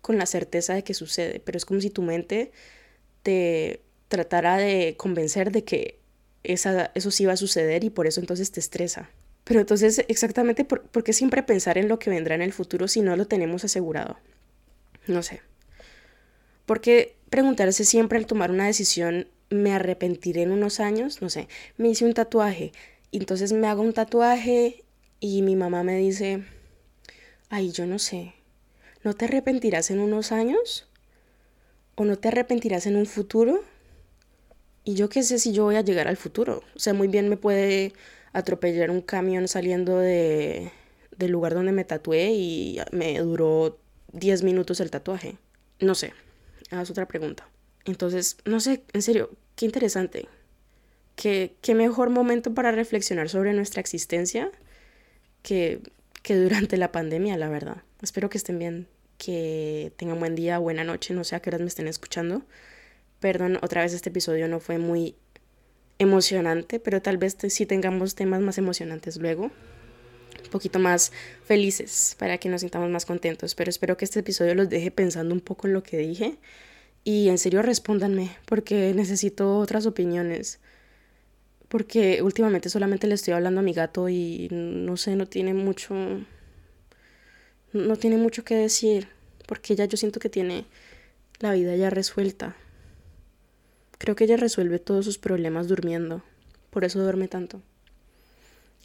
con 0.00 0.18
la 0.18 0.26
certeza 0.26 0.74
de 0.74 0.84
que 0.84 0.94
sucede, 0.94 1.40
pero 1.40 1.58
es 1.58 1.64
como 1.64 1.80
si 1.80 1.90
tu 1.90 2.02
mente 2.02 2.52
te 3.22 3.82
tratara 4.08 4.56
de 4.56 4.96
convencer 4.96 5.52
de 5.52 5.64
que 5.64 5.98
esa, 6.42 6.90
eso 6.94 7.10
sí 7.10 7.26
va 7.26 7.34
a 7.34 7.36
suceder 7.36 7.84
y 7.84 7.90
por 7.90 8.06
eso 8.06 8.20
entonces 8.20 8.50
te 8.50 8.60
estresa. 8.60 9.10
Pero 9.44 9.60
entonces, 9.60 10.04
exactamente, 10.08 10.64
por, 10.64 10.82
¿por 10.82 11.04
qué 11.04 11.12
siempre 11.12 11.42
pensar 11.42 11.76
en 11.78 11.88
lo 11.88 11.98
que 11.98 12.10
vendrá 12.10 12.34
en 12.34 12.42
el 12.42 12.52
futuro 12.52 12.88
si 12.88 13.00
no 13.02 13.16
lo 13.16 13.26
tenemos 13.26 13.64
asegurado? 13.64 14.16
No 15.06 15.22
sé. 15.22 15.40
¿Por 16.66 16.80
qué 16.80 17.16
preguntarse 17.30 17.84
siempre 17.84 18.18
al 18.18 18.26
tomar 18.26 18.50
una 18.50 18.66
decisión, 18.66 19.28
me 19.50 19.72
arrepentiré 19.72 20.42
en 20.42 20.52
unos 20.52 20.80
años? 20.80 21.20
No 21.20 21.30
sé, 21.30 21.48
me 21.76 21.88
hice 21.88 22.04
un 22.04 22.14
tatuaje, 22.14 22.72
entonces 23.18 23.52
me 23.52 23.66
hago 23.66 23.82
un 23.82 23.92
tatuaje 23.92 24.84
y 25.18 25.42
mi 25.42 25.56
mamá 25.56 25.82
me 25.82 25.96
dice, 25.96 26.44
ay, 27.48 27.70
yo 27.72 27.86
no 27.86 27.98
sé, 27.98 28.34
¿no 29.02 29.14
te 29.14 29.26
arrepentirás 29.26 29.90
en 29.90 30.00
unos 30.00 30.32
años? 30.32 30.88
¿O 31.96 32.04
no 32.04 32.16
te 32.16 32.28
arrepentirás 32.28 32.86
en 32.86 32.96
un 32.96 33.06
futuro? 33.06 33.62
Y 34.84 34.94
yo 34.94 35.08
qué 35.08 35.22
sé 35.22 35.38
si 35.38 35.52
yo 35.52 35.64
voy 35.64 35.76
a 35.76 35.82
llegar 35.82 36.08
al 36.08 36.16
futuro. 36.16 36.62
O 36.74 36.78
sea, 36.78 36.94
muy 36.94 37.08
bien 37.08 37.28
me 37.28 37.36
puede 37.36 37.92
atropellar 38.32 38.90
un 38.90 39.02
camión 39.02 39.48
saliendo 39.48 39.98
de, 39.98 40.72
del 41.16 41.30
lugar 41.30 41.54
donde 41.54 41.72
me 41.72 41.84
tatué 41.84 42.30
y 42.32 42.78
me 42.92 43.18
duró 43.18 43.78
10 44.12 44.42
minutos 44.42 44.80
el 44.80 44.90
tatuaje. 44.90 45.36
No 45.80 45.94
sé, 45.94 46.14
haz 46.70 46.90
otra 46.90 47.06
pregunta. 47.06 47.48
Entonces, 47.84 48.38
no 48.44 48.60
sé, 48.60 48.82
en 48.92 49.02
serio, 49.02 49.30
qué 49.56 49.66
interesante. 49.66 50.28
Qué, 51.20 51.54
qué 51.60 51.74
mejor 51.74 52.08
momento 52.08 52.54
para 52.54 52.72
reflexionar 52.72 53.28
sobre 53.28 53.52
nuestra 53.52 53.82
existencia 53.82 54.50
que, 55.42 55.80
que 56.22 56.34
durante 56.34 56.78
la 56.78 56.92
pandemia, 56.92 57.36
la 57.36 57.50
verdad. 57.50 57.82
Espero 58.00 58.30
que 58.30 58.38
estén 58.38 58.58
bien, 58.58 58.86
que 59.18 59.92
tengan 59.98 60.18
buen 60.18 60.34
día, 60.34 60.56
buena 60.56 60.82
noche, 60.82 61.12
no 61.12 61.22
sé 61.24 61.36
a 61.36 61.40
qué 61.40 61.50
horas 61.50 61.60
me 61.60 61.66
estén 61.66 61.88
escuchando. 61.88 62.40
Perdón, 63.20 63.58
otra 63.60 63.82
vez 63.82 63.92
este 63.92 64.08
episodio 64.08 64.48
no 64.48 64.60
fue 64.60 64.78
muy 64.78 65.14
emocionante, 65.98 66.80
pero 66.80 67.02
tal 67.02 67.18
vez 67.18 67.36
sí 67.50 67.66
tengamos 67.66 68.14
temas 68.14 68.40
más 68.40 68.56
emocionantes 68.56 69.18
luego, 69.18 69.50
un 70.42 70.50
poquito 70.50 70.78
más 70.78 71.12
felices 71.44 72.16
para 72.18 72.38
que 72.38 72.48
nos 72.48 72.62
sintamos 72.62 72.88
más 72.88 73.04
contentos. 73.04 73.54
Pero 73.54 73.68
espero 73.68 73.98
que 73.98 74.06
este 74.06 74.20
episodio 74.20 74.54
los 74.54 74.70
deje 74.70 74.90
pensando 74.90 75.34
un 75.34 75.42
poco 75.42 75.66
en 75.66 75.74
lo 75.74 75.82
que 75.82 75.98
dije 75.98 76.38
y 77.04 77.28
en 77.28 77.36
serio 77.36 77.60
respóndanme 77.60 78.30
porque 78.46 78.94
necesito 78.94 79.58
otras 79.58 79.84
opiniones. 79.84 80.60
Porque 81.70 82.20
últimamente 82.22 82.68
solamente 82.68 83.06
le 83.06 83.14
estoy 83.14 83.32
hablando 83.32 83.60
a 83.60 83.62
mi 83.62 83.72
gato 83.72 84.10
y 84.10 84.48
no 84.50 84.98
sé, 84.98 85.16
no 85.16 85.26
tiene 85.26 85.54
mucho 85.54 85.94
no 87.72 87.96
tiene 87.96 88.16
mucho 88.16 88.44
que 88.44 88.56
decir, 88.56 89.08
porque 89.46 89.74
ella 89.74 89.84
yo 89.84 89.96
siento 89.96 90.20
que 90.20 90.28
tiene 90.28 90.66
la 91.38 91.52
vida 91.52 91.76
ya 91.76 91.90
resuelta. 91.90 92.56
Creo 93.98 94.16
que 94.16 94.24
ella 94.24 94.36
resuelve 94.36 94.78
todos 94.78 95.04
sus 95.04 95.18
problemas 95.18 95.68
durmiendo. 95.68 96.22
Por 96.70 96.84
eso 96.84 97.00
duerme 97.00 97.28
tanto. 97.28 97.62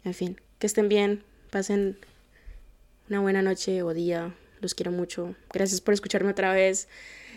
En 0.04 0.14
fin, 0.14 0.40
que 0.58 0.66
estén 0.66 0.88
bien. 0.88 1.22
Pasen 1.50 1.98
una 3.08 3.20
buena 3.20 3.42
noche 3.42 3.82
o 3.82 3.94
día. 3.94 4.34
Los 4.60 4.74
quiero 4.74 4.92
mucho. 4.92 5.34
Gracias 5.52 5.80
por 5.80 5.94
escucharme 5.94 6.30
otra 6.30 6.52
vez. 6.52 6.88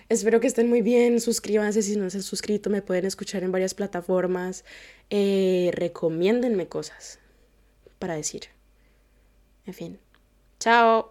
Espero 0.10 0.40
que 0.40 0.48
estén 0.48 0.70
muy 0.70 0.82
bien. 0.82 1.22
Suscríbanse 1.22 1.82
si 1.82 1.96
no 1.96 2.10
se 2.10 2.18
han 2.18 2.24
suscrito. 2.24 2.70
Me 2.70 2.82
pueden 2.82 3.06
escuchar 3.06 3.44
en 3.44 3.52
varias 3.52 3.74
plataformas. 3.74 4.66
Eh, 5.10 5.72
recomiéndenme 5.74 6.68
cosas 6.68 7.20
para 8.00 8.16
decir. 8.16 8.50
En 9.66 9.74
fin. 9.74 10.00
Chao. 10.60 11.08